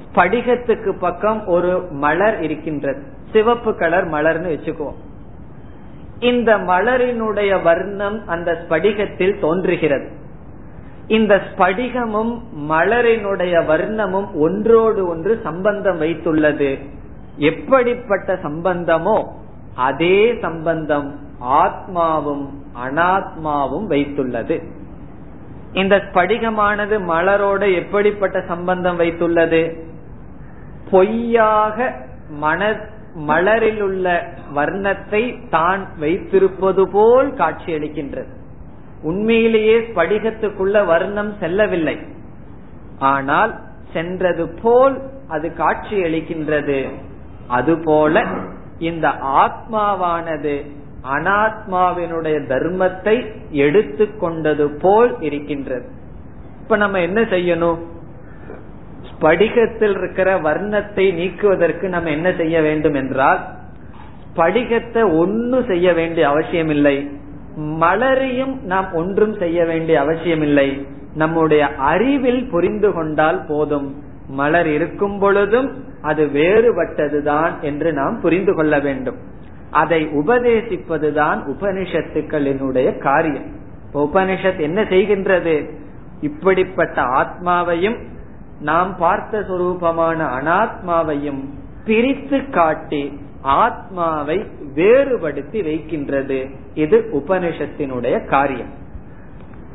[0.05, 3.03] ஸ்படிகத்துக்கு பக்கம் ஒரு மலர் இருக்கின்றது.
[3.33, 4.97] சிவப்பு கலர் மலர்னு வச்சுக்குவோம்.
[6.19, 10.11] இந்த மலரினுடைய வர்ணம் அந்த ஸ்படிகத்தில் தோன்றுகிறது.
[11.07, 16.79] இந்த ஸ்படிகமும் மலரினுடைய வர்ணமும் ஒன்றோடு ஒன்று சம்பந்தம் வைத்துள்ளது.
[17.37, 19.25] எப்படிப்பட்ட சம்பந்தமோ
[19.75, 22.49] அதே சம்பந்தம் ஆத்மாவும்
[22.87, 24.63] அனாத்மாவும் வைத்துள்ளது.
[25.73, 29.81] இந்த ஸ்படிகமானது மலரோட எப்படிப்பட்ட சம்பந்தம் வைத்துள்ளது?
[30.91, 31.93] பொய்யாக
[32.29, 32.77] மன
[33.29, 34.07] மலரில் உள்ள
[34.55, 38.29] வர்ணத்தை தான் வைத்திருப்பது போல் காட்சியளிக்கின்றது.
[39.03, 41.99] உண்மையிலேயே ஸ்படிகத்துக்குள்ள வர்ணம் செல்லவில்லை.
[42.99, 43.61] ஆனால்
[43.93, 46.89] சென்றது போல் அது காட்சியளிக்கின்றது.
[47.49, 48.25] அதுபோல
[48.79, 49.09] இந்த
[49.43, 50.75] ஆத்மாவானது
[51.15, 53.17] அனாத்மாவினுடைய தர்மத்தை
[53.51, 55.87] எடுத்துக்கொண்டது போல் இருக்கின்றது.
[56.63, 57.79] இப்ப நம்ம என்ன செய்யணும்?
[59.21, 63.41] படிகத்தில் இருக்கிற வர்ணத்தை நீக்குவதற்கு நம்ம என்ன செய்ய வேண்டும் என்றால்
[64.37, 67.11] ஸ்படிகத்தை ஒன்னும் செய்ய வேண்டிய அவசியம் இல்லை
[67.57, 70.87] மலரையும் நாம் ஒன்றும் செய்ய வேண்டிய அவசியமில்லை.
[71.15, 73.95] நம்முடைய அறிவில் புரிந்து கொண்டால் போதும்.
[74.29, 79.17] மலர் இருக்கும் பொழுதும் அது வேறுபட்டதுதான் என்று நாம் புரிந்து கொள்ள வேண்டும்.
[79.71, 83.49] அதை உபதேசிப்பதுதான் உபனிஷத்துக்களினுடைய காரியம்.
[83.95, 85.71] உபனிஷத் என்ன செய்கின்றது?
[86.21, 87.97] இப்படிப்பட்ட ஆத்மாவையும்
[88.61, 91.45] நாம் பார்த்த சொரூபமான அனாத்மாவையும்
[91.85, 94.45] பிரித்து காட்டி ஆத்மாவை
[94.75, 96.49] வேறுபடுத்தி வைக்கின்றது.
[96.75, 98.69] இது உபனிஷத்தினுடைய காரியம்.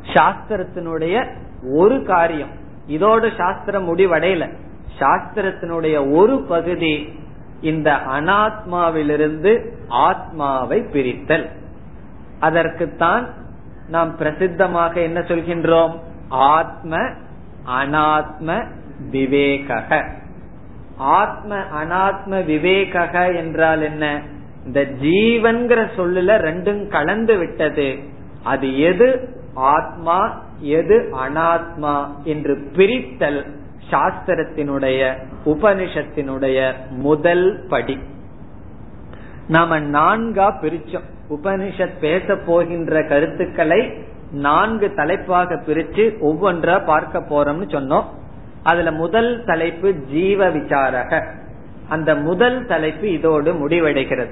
[0.02, 1.26] சாஸ்திரத்தினுடைய
[1.74, 2.48] ஒரு காரியம்.
[2.86, 4.52] இதோடு சாஸ்திரம் முடிவடையல.
[4.98, 7.18] சாஸ்திரத்தினுடைய ஒரு பகுதி
[7.60, 11.48] இந்த அனாத்மாவிலிருந்து ஆத்மாவை பிரித்தல்.
[12.40, 13.28] அதற்குத்தான்
[13.88, 15.98] நாம் பிரசித்தமாக என்ன சொல்கின்றோம்?
[16.28, 16.96] ஆத்ம
[17.66, 18.66] அனாத்ம
[19.10, 19.84] விவேக
[20.96, 24.22] ஆத்ம அனாத்ம விவேக என்றால் என்ன?
[24.66, 27.98] இந்த ஜீவன்கிற சொல்லுல ரெண்டும் கலந்து விட்டது.
[28.42, 29.28] அது எது?
[29.54, 31.12] ஆத்மா எது?
[31.24, 33.46] அனாத்மா என்று பிரித்தல்
[33.90, 37.98] சாஸ்திரத்தினுடைய உபனிஷத்தினுடைய முதல் படி.
[39.48, 41.10] நாம நான்கா பிரிச்சோம்.
[41.30, 43.92] உபனிஷத் பேச போகின்ற கருத்துக்களை
[44.32, 48.04] நான்கு தலைப்பாக பிரிச்சு ஒவ்வொன்றா பார்க்க போறோம்னு சொன்னோம்.
[48.62, 51.26] அதுல முதல் தலைப்பு ஜீவ விசாரக.
[51.88, 54.30] அந்த முதல் தலைப்பு இதோடு முடிவடைகிறது.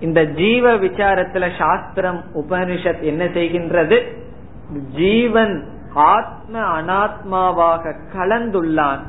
[0.00, 4.02] இந்த ஜீவ விசாரத்துல சாஸ்திரம் உபனிஷத் என்ன செய்கின்றது?
[4.96, 5.64] ஜீவன்
[5.94, 9.00] ஆத்ம அனாத்மாவாக கலந்துள்ளான்.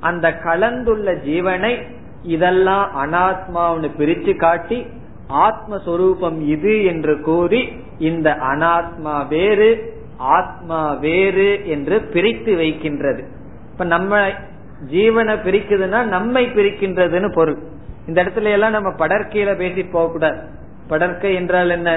[0.00, 1.82] அந்த கலந்துள்ள ஜீவனை
[2.22, 4.86] இதெல்லாம் அனாத்மாவுன்னு பிரிச்சு காட்டி
[5.30, 7.72] ஆத்மஸ்வரூபம் இது என்று கூறி
[8.08, 9.68] இந்த அனாத்மா வேறு
[10.36, 13.22] ஆத்மா வேறு என்று பிரித்து வைக்கின்றது.
[13.72, 14.20] இப்ப நம்ம
[14.90, 17.58] ஜீவனை பிரிக்குதுன்னா நம்மை பிரிக்கின்றதுன்னு பொருள்.
[18.06, 20.40] இந்த இடத்துல எல்லாம் நம்ம படற்கையில பேசி போக கூடாது
[20.88, 21.90] படற்கை என்றால் என்ன?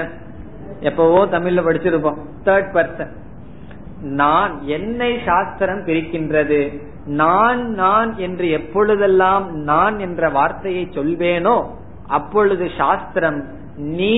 [0.80, 2.20] எப்பவோ தமிழ்ல படிச்சிருப்போம்.
[2.44, 3.12] தேர்ட் பர்சன்
[4.16, 6.60] நான் என்னை சாஸ்திரம் பிரிக்கின்றது.
[7.20, 11.56] நான் நான் என்று எப்பொழுதெல்லாம் நான் என்ற வார்த்தையை சொல்வேனோ
[12.08, 13.38] அப்பொழுது சாஸ்திரம்
[13.94, 14.16] நீ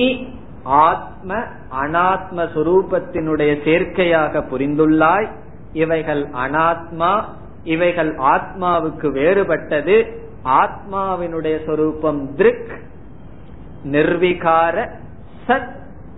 [0.63, 1.35] ஆத்ம
[1.81, 5.27] அனாத்ம சுரூபத்தினுடைய சேர்க்கையாக புரிந்துள்ளாய்.
[5.73, 7.23] இவைகள் அனாத்மா
[7.63, 10.11] இவைகள் ஆத்மாவுக்கு வேறுபட்டது.
[10.45, 12.71] ஆத்மாவினுடைய சொரூபம் திருக்
[13.85, 14.89] நிர்விகார
[15.47, 15.75] சத்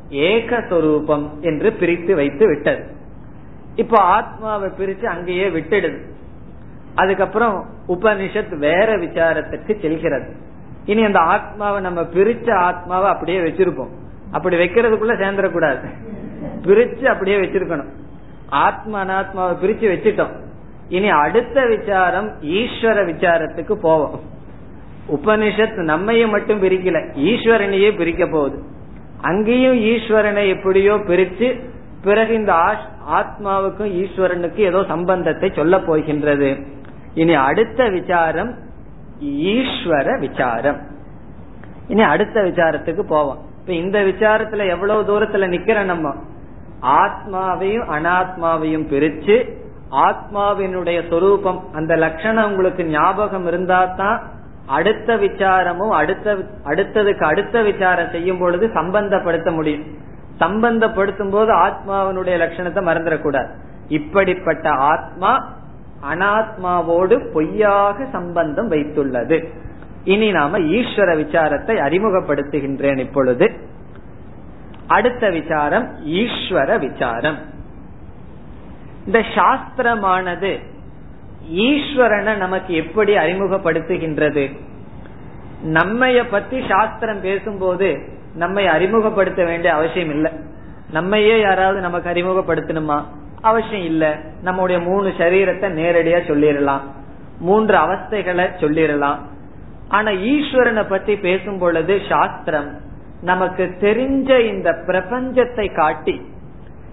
[0.09, 2.95] ஏகஸ்வரூபம் என்று பிரித்து வைத்து விட்டது.
[3.75, 6.01] இப்போ ஆத்மாவை பிரிச்சு அங்கேயே விட்டுடுது.
[6.95, 10.35] அதுக்கப்புறம் உபனிஷத் வேற விசாரத்துக்கு செல்கிறது.
[10.85, 13.99] இனி அந்த ஆத்மாவை நம்ம பிரிச்ச ஆத்மாவை அப்படியே வச்சிருப்போம்.
[14.31, 15.87] அப்படி வைக்கிறதுக்குள்ள சேர்ந்துடக்கூடாது.
[16.61, 17.89] பிரிச்சு அப்படியே வச்சிருக்கணும்.
[18.49, 20.39] ஆத்ம அனாத்மாவை பிரிச்சு வச்சுட்டோம்.
[20.89, 24.19] இனி அடுத்த விசாரம் ஈஸ்வர விசாரத்துக்கு போவோம்.
[25.09, 26.99] உபனிஷத் நம்மையும் மட்டும் பிரிக்கல.
[27.15, 28.63] ஈஸ்வரனையே பிரிக்க போகுது.
[29.21, 31.69] அங்கேயும் ஈஸ்வரனை எப்படியோ பிரிச்சு
[32.03, 32.53] பிறகு இந்த
[33.11, 36.57] ஆத்மாவுக்கும் ஈஸ்வரனுக்கும் ஏதோ சம்பந்தத்தை சொல்ல போகின்றது.
[37.13, 38.57] இனி அடுத்த விசாரம்
[39.23, 40.81] ஈஸ்வர விசாரம்.
[41.87, 43.49] இனி அடுத்த விசாரத்துக்கு போவோம்.
[43.75, 46.15] இந்த விசாரத்துல எவ்வளவு தூரத்துல நிக்கிற நம்ம?
[46.81, 49.59] ஆத்மாவையும் அனாத்மாவையும் பிரிச்சு
[49.91, 54.23] ஆத்மாவினுடைய சொரூபம் அந்த லட்சணம் உங்களுக்கு ஞாபகம் இருந்தா தான்
[54.67, 59.83] அடுத்த விசாரமும் அடுத்த அடுத்ததுக்கு அடுத்த விசாரம் செய்யும் பொழுது சம்பந்தப்படுத்த முடியும்.
[60.39, 63.49] சம்பந்தப்படுத்தும் போது ஆத்மாவினுடைய லட்சணத்தை மறந்துடக்கூடாது.
[63.87, 65.53] இப்படிப்பட்ட ஆத்மா
[66.13, 69.47] அனாத்மாவோடு பொய்யாக சம்பந்தம் வைத்துள்ளது.
[70.03, 73.51] இனி நாம ஈஸ்வர விசாரத்தை அறிமுகப்படுத்துகின்றேன் இப்பொழுது.
[74.87, 77.37] அடுத்த விசாரம் ஈஸ்வர விசாரம்.
[79.05, 80.59] இந்த சாஸ்திரமானது
[81.51, 84.59] ஈஸ்வரனை நமக்கு எப்படி அறிமுகப்படுத்துகின்றது?
[85.65, 87.97] நம்மைய பத்தி சாஸ்திரம் பேசும்போது
[88.35, 90.31] நம்மை அறிமுகப்படுத்த வேண்டிய அவசியம் இல்லை.
[90.91, 93.03] நம்மையே யாராவது நமக்கு அறிமுகப்படுத்தணுமா?
[93.41, 94.17] அவசியம் இல்ல.
[94.41, 96.81] நம்முடைய மூணு சரீரத்தை நேரடியா சொல்லிடலாம்
[97.39, 99.17] மூன்று அவஸ்தைகளை சொல்லிடலாம்
[99.91, 102.69] ஆனா ஈஸ்வரனை பத்தி பேசும் பொழுது சாஸ்திரம்
[103.21, 106.15] நமக்கு தெரிஞ்ச இந்த பிரபஞ்சத்தை காட்டி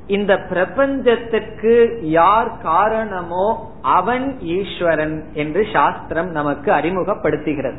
[0.07, 3.47] இந்த பிரபஞ்சத்திற்கு யார் காரணமோ
[3.83, 7.79] அவன் ஈஸ்வரன் என்று சாஸ்திரம் நமக்கு அறிமுகப்படுத்துகிறது.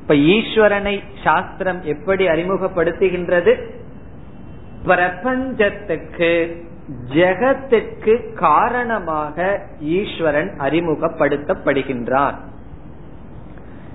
[0.00, 3.52] இப்ப ஈஸ்வரனை சாஸ்திரம் எப்படி அறிமுகப்படுத்துகின்றது?
[4.84, 6.32] பிரபஞ்சத்துக்கு
[7.14, 9.36] ஜெகத்துக்கு காரணமாக
[9.80, 12.38] ஈஸ்வரன் அறிமுகப்படுத்தப்படுகின்றார்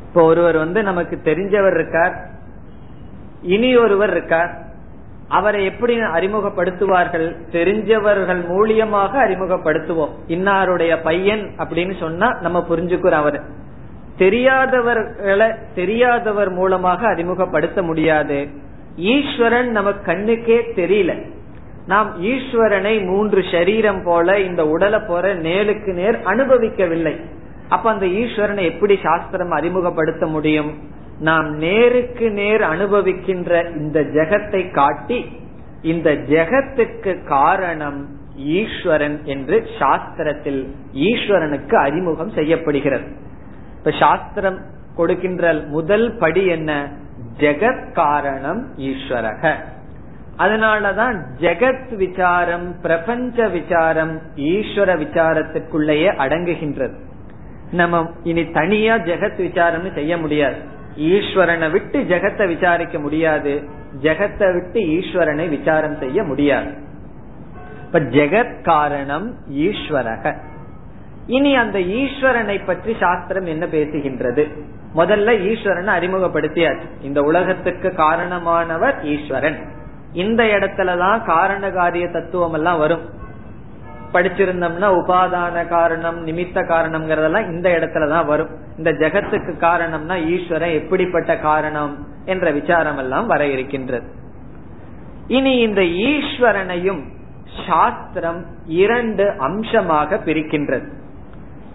[0.07, 2.13] இப்ப ஒருவர் வந்து நமக்கு தெரிஞ்சவர் இருக்கார்.
[3.41, 4.65] இனி ஒருவர் இருக்கார்.
[5.27, 7.35] அவரை எப்படி அறிமுகப்படுத்துவார்கள்?
[7.51, 10.09] தெரிஞ்சவர்கள் மூலியமாக அறிமுகப்படுத்துவோம்.
[10.27, 13.41] இன்னாருடைய பையன் அப்படின்னு சொன்னா நம்ம புரிஞ்சுக்கிறோம் அவர்.
[14.17, 18.47] தெரியாதவர்களை தெரியாதவர் மூலமாக அறிமுகப்படுத்த முடியாது.
[18.95, 21.25] ஈஸ்வரன் நமக்கு கண்ணுக்கே தெரியல.
[21.87, 27.19] நாம் ஈஸ்வரனை மூன்று சரீரம் போல இந்த உடலை போற நேருக்கு நேர் அனுபவிக்கவில்லை.
[27.69, 30.73] அப்ப அந்த ஈஸ்வரனை எப்படி சாஸ்திரம் அறிமுகப்படுத்த முடியும்?
[31.19, 35.39] நாம் நேருக்கு நேர் அனுபவிக்கின்ற இந்த ஜெகத்தை காட்டி
[35.81, 43.05] இந்த ஜெகத்துக்கு காரணம் ஈஸ்வரன் என்று சாஸ்திரத்தில் ஈஸ்வரனுக்கு அறிமுகம் செய்யப்படுகிறது.
[43.77, 44.57] இப்ப சாஸ்திரம்
[44.95, 46.91] கொடுக்கின்ற முதல் படி என்ன?
[47.39, 49.53] ஜெகத் காரணம் ஈஸ்வரக.
[50.37, 56.95] அதனாலதான் ஜெகத் விசாரம் பிரபஞ்ச விசாரம் ஈஸ்வர விசாரத்துக்குள்ளேயே அடங்குகின்றது.
[57.71, 60.55] நம்ம இனி தனியா ஜெகத் விசாரம்னு செய்ய முடியாது.
[60.97, 63.63] ஈஸ்வரனை விட்டு ஜெகத்தை விசாரிக்க முடியாது.
[64.01, 66.73] ஜெகத்தை விட்டு ஈஸ்வரனை விசாரம் செய்ய முடியாது.
[67.85, 70.35] இப்ப ஜெகத் காரணம் ஈஸ்வரக.
[71.27, 74.47] இனி அந்த ஈஸ்வரனை பற்றி சாஸ்திரம் என்ன பேசுகின்றது?
[74.95, 76.83] முதல்ல ஈஸ்வரனை அறிமுகப்படுத்தியாச்சு.
[77.01, 79.57] இந்த உலகத்துக்கு காரணமானவர் ஈஸ்வரன்.
[80.13, 83.09] இந்த இடத்துலதான் காரண காரிய தத்துவம் எல்லாம் வரும்.
[84.13, 88.49] படிச்சிருந்தோம்னா உபாதான காரணம் நிமித்த காரணம்ங்கிறதெல்லாம் இந்த இடத்துலதான் வரும்.
[88.77, 94.11] இந்த ஜெகத்துக்கு காரணம்னா ஈஸ்வரன் எப்படிப்பட்ட காரணம் என்ற விசாரம் எல்லாம் வர இருக்கின்றது.
[95.27, 97.03] இனி இந்த ஈஸ்வரனையும்
[97.67, 100.87] சாஸ்திரம் இரண்டு அம்சமாக பிரிக்கின்றது.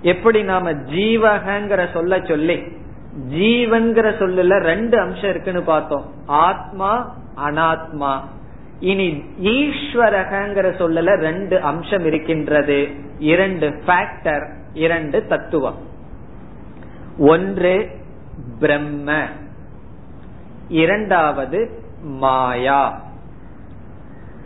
[0.03, 2.63] எப்படி நாம ஜீவகங்கிற சொல்ல சொல்லி
[3.31, 6.05] ஜீவன்கிற சொல்லுல ரெண்டு அம்சம் இருக்குன்னு பார்த்தோம்.
[6.27, 7.17] ஆத்மா
[7.49, 8.19] அனாத்மா.
[8.83, 9.07] இனி
[9.43, 12.79] ஈஸ்வரகங்கிற சொல்லல ரெண்டு அம்சம் இருக்கின்றது.
[13.19, 15.79] இரண்டு ஃபேக்டர் இரண்டு தத்துவம்.
[17.19, 17.75] ஒன்று
[18.61, 19.09] பிரம்ம.
[20.69, 21.61] இரண்டாவது
[22.03, 22.83] மாயா.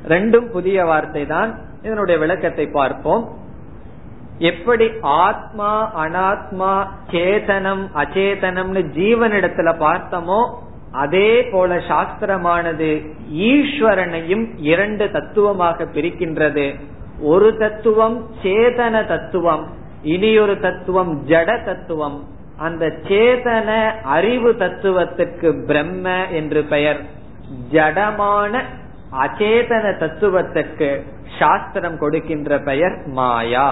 [0.09, 3.25] ரெண்டும் புதிய வார்த்தை தான் இதனுடைய விளக்கத்தை பார்ப்போம்.
[4.39, 5.71] எப்படி ஆத்மா
[6.05, 10.41] அனாத்மா சேதனம் அச்சேதனம்னு ஜீவனிடத்துல பார்த்தோமோ
[11.03, 12.91] அதே போல சாஸ்திரமானது
[13.51, 16.67] ஈஸ்வரனையும் இரண்டு தத்துவமாக பிரிக்கின்றது.
[17.33, 19.65] ஒரு தத்துவம் சேதன தத்துவம்
[20.15, 22.19] இனியொரு தத்துவம் ஜட தத்துவம்.
[22.59, 23.71] அந்த சேதன
[24.17, 27.01] அறிவு தத்துவத்திற்கு பிரம்ம என்று பெயர்.
[27.73, 28.63] ஜடமான
[29.25, 30.89] அச்சேதன தத்துவத்திற்கு
[31.39, 33.69] சாஸ்திரம் கொடுக்கின்ற பெயர் மாயா.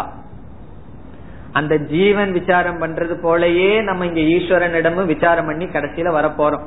[1.53, 6.67] அந்த ஜீவன் விசாரம் பண்றது போலயே நம்ம இங்க ஈஸ்வரனிடமும் விசாரம் பண்ணி கடைசியில வரப்போறோம்.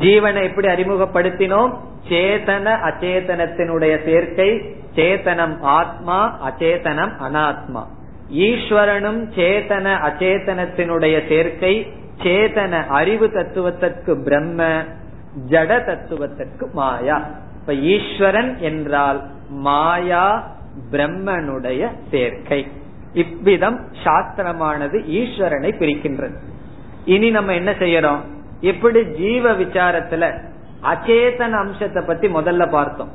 [0.00, 1.72] ஜீவனை எப்படி அறிமுகப்படுத்தினோம்?
[2.08, 4.62] சேதன அச்சேதனத்தினுடைய சேர்க்கை
[4.94, 7.82] சேதனம் ஆத்மா அச்சேதனம் அனாத்மா.
[8.30, 14.84] ஈஸ்வரனும் சேதன அச்சேதனத்தினுடைய சேர்க்கை சேதன அறிவு தத்துவத்திற்கு பிரம்ம
[15.50, 17.26] ஜட தத்துவத்திற்கு மாயா.
[17.60, 20.54] இப்ப ஈஸ்வரன் என்றால் மாயா
[20.92, 22.66] பிரம்மனுடைய சேர்க்கை.
[23.12, 26.36] இவ்விதம் சாஸ்திரமானது ஈஸ்வரனை பிரிக்கின்றது.
[27.04, 28.31] இனி நம்ம என்ன செய்யறோம்?
[28.62, 30.24] இப்படி ஜீவ விசாரத்துல
[30.82, 33.10] அச்சேதன அம்சத்தை பத்தி முதல்ல பார்த்தோம்.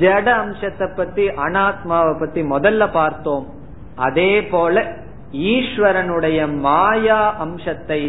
[0.00, 3.46] ஜட அம்சத்தை பத்தி அனாத்மாவை பத்தி முதல்ல பார்த்தோம்.
[3.96, 4.84] அதே போல
[5.32, 8.00] ஈஸ்வரனுடைய மாயா அம்சத்தை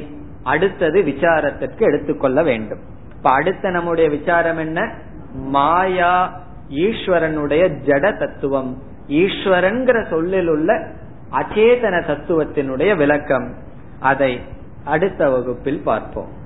[0.43, 2.79] அடுத்தது விசாரத்திற்கு எடுத்துக்கொள்ள வேண்டும்.
[3.17, 4.93] இப்ப அடுத்த நம்முடைய விசாரம் என்ன?
[5.33, 8.81] மாயா ஈஸ்வரனுடைய ஜட தத்துவம்.
[9.07, 10.73] ஈஸ்வரன்கிற சொல்லில் உள்ள
[11.31, 13.53] அச்சேதன தத்துவத்தினுடைய விளக்கம்.
[13.99, 14.41] அதை
[14.85, 16.45] அடுத்த வகுப்பில் பார்ப்போம்.